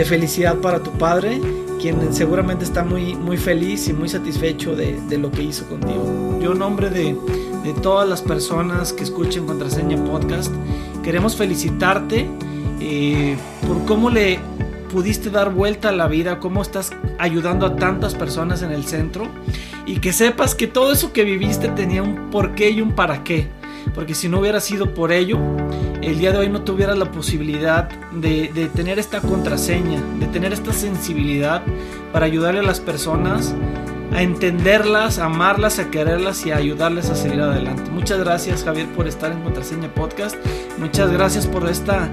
felicidad 0.06 0.58
para 0.58 0.82
tu 0.82 0.92
padre, 0.92 1.40
quien 1.80 2.14
seguramente 2.14 2.64
está 2.64 2.84
muy, 2.84 3.16
muy 3.16 3.38
feliz 3.38 3.88
y 3.88 3.94
muy 3.94 4.10
satisfecho 4.10 4.76
de, 4.76 5.18
lo 5.18 5.32
que 5.32 5.44
hizo 5.44 5.66
contigo. 5.68 6.40
Yo 6.42 6.52
en 6.54 6.60
nombre 6.60 6.90
de, 6.90 7.16
todas 7.82 8.08
las 8.08 8.22
personas 8.22 8.92
que 8.92 9.04
escuchen 9.04 9.46
Contraseña 9.46 10.04
Podcast, 10.04 10.54
queremos 11.02 11.36
felicitarte 11.36 12.28
eh, 12.82 13.38
por 13.66 13.86
cómo 13.86 14.10
le 14.10 14.40
pudiste 14.92 15.30
dar 15.30 15.54
vuelta 15.54 15.90
a 15.90 15.92
la 15.92 16.08
vida, 16.08 16.40
cómo 16.40 16.62
estás 16.62 16.92
ayudando 17.20 17.66
a 17.66 17.76
tantas 17.78 18.16
personas 18.16 18.62
en 18.62 18.72
el 18.72 18.86
centro 18.86 19.28
y 19.86 20.00
que 20.00 20.12
sepas 20.12 20.56
que 20.56 20.68
todo 20.68 20.92
eso 20.92 21.14
que 21.14 21.24
viviste 21.24 21.70
tenía 21.70 22.04
un 22.04 22.30
porqué 22.30 22.70
y 22.70 22.82
un 22.82 22.92
para 22.92 23.24
qué 23.24 23.48
porque 23.94 24.16
si 24.16 24.30
no 24.30 24.40
hubiera 24.40 24.60
sido 24.60 24.94
por 24.94 25.12
ello, 25.12 25.38
el 26.06 26.20
día 26.20 26.32
de 26.32 26.40
hoy 26.40 26.50
no 26.50 26.62
tuvieras 26.62 26.98
la 26.98 27.12
posibilidad 27.12 27.90
de, 28.12 28.70
tener 28.76 29.00
esta 29.00 29.22
contraseña, 29.22 30.02
de 30.20 30.28
tener 30.28 30.54
esta 30.54 30.74
sensibilidad 30.74 31.64
para 32.12 32.26
ayudarle 32.26 32.60
a 32.60 32.64
las 32.64 32.80
personas 32.80 33.54
a 34.14 34.22
entenderlas, 34.22 35.18
a 35.18 35.26
amarlas, 35.26 35.80
a 35.80 35.90
quererlas 35.90 36.46
y 36.46 36.52
a 36.52 36.58
ayudarles 36.58 37.10
a 37.10 37.16
seguir 37.16 37.42
adelante. 37.42 37.90
Muchas 37.90 38.20
gracias 38.20 38.64
Javier 38.64 38.88
por 38.90 39.08
estar 39.08 39.32
en 39.32 39.42
Contraseña 39.42 39.88
Podcast. 39.94 40.36
Muchas 40.78 41.12
gracias 41.12 41.48
por 41.48 41.68
esta 41.68 42.10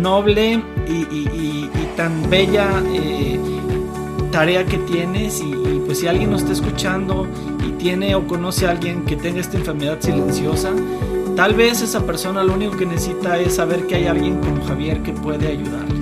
noble 0.00 0.62
y, 0.88 1.68
tan 1.96 2.30
bella 2.30 2.82
eh, 2.94 3.38
tarea 4.30 4.64
que 4.64 4.78
tienes. 4.78 5.40
Y, 5.40 5.52
pues 5.84 5.98
si 5.98 6.06
alguien 6.06 6.30
nos 6.30 6.40
está 6.42 6.54
escuchando 6.54 7.26
y 7.66 7.72
tiene 7.72 8.14
o 8.14 8.26
conoce 8.26 8.66
a 8.66 8.70
alguien 8.70 9.04
que 9.04 9.16
tenga 9.16 9.40
esta 9.40 9.58
enfermedad 9.58 9.98
silenciosa, 10.00 10.70
tal 11.36 11.54
vez 11.54 11.82
esa 11.82 12.04
persona 12.04 12.42
lo 12.42 12.54
único 12.54 12.76
que 12.76 12.86
necesita 12.86 13.38
es 13.38 13.56
saber 13.56 13.86
que 13.86 13.96
hay 13.96 14.06
alguien 14.06 14.38
como 14.40 14.64
Javier 14.64 15.02
que 15.02 15.12
puede 15.12 15.48
ayudarles. 15.48 15.98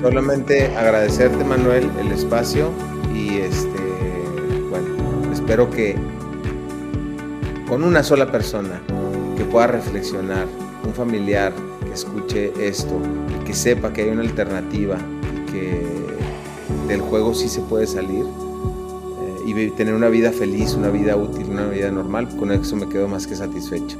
Solamente 0.00 0.74
agradecerte 0.76 1.42
Manuel 1.44 1.90
el 1.98 2.12
espacio 2.12 2.70
y 3.14 3.38
este 3.38 3.86
espero 5.46 5.70
que 5.70 5.94
con 7.68 7.84
una 7.84 8.02
sola 8.02 8.32
persona 8.32 8.82
que 9.36 9.44
pueda 9.44 9.68
reflexionar, 9.68 10.48
un 10.84 10.92
familiar 10.92 11.52
que 11.84 11.92
escuche 11.92 12.52
esto 12.58 13.00
y 13.28 13.44
que 13.44 13.54
sepa 13.54 13.92
que 13.92 14.02
hay 14.02 14.08
una 14.08 14.22
alternativa 14.22 14.98
y 14.98 15.52
que 15.52 15.86
del 16.88 17.00
juego 17.00 17.32
sí 17.32 17.48
se 17.48 17.60
puede 17.60 17.86
salir 17.86 18.24
eh, 18.24 19.42
y 19.46 19.70
tener 19.70 19.94
una 19.94 20.08
vida 20.08 20.32
feliz, 20.32 20.74
una 20.74 20.88
vida 20.88 21.14
útil, 21.14 21.46
una 21.48 21.68
vida 21.68 21.92
normal, 21.92 22.26
con 22.36 22.50
eso 22.50 22.74
me 22.74 22.88
quedo 22.88 23.06
más 23.06 23.28
que 23.28 23.36
satisfecho. 23.36 23.98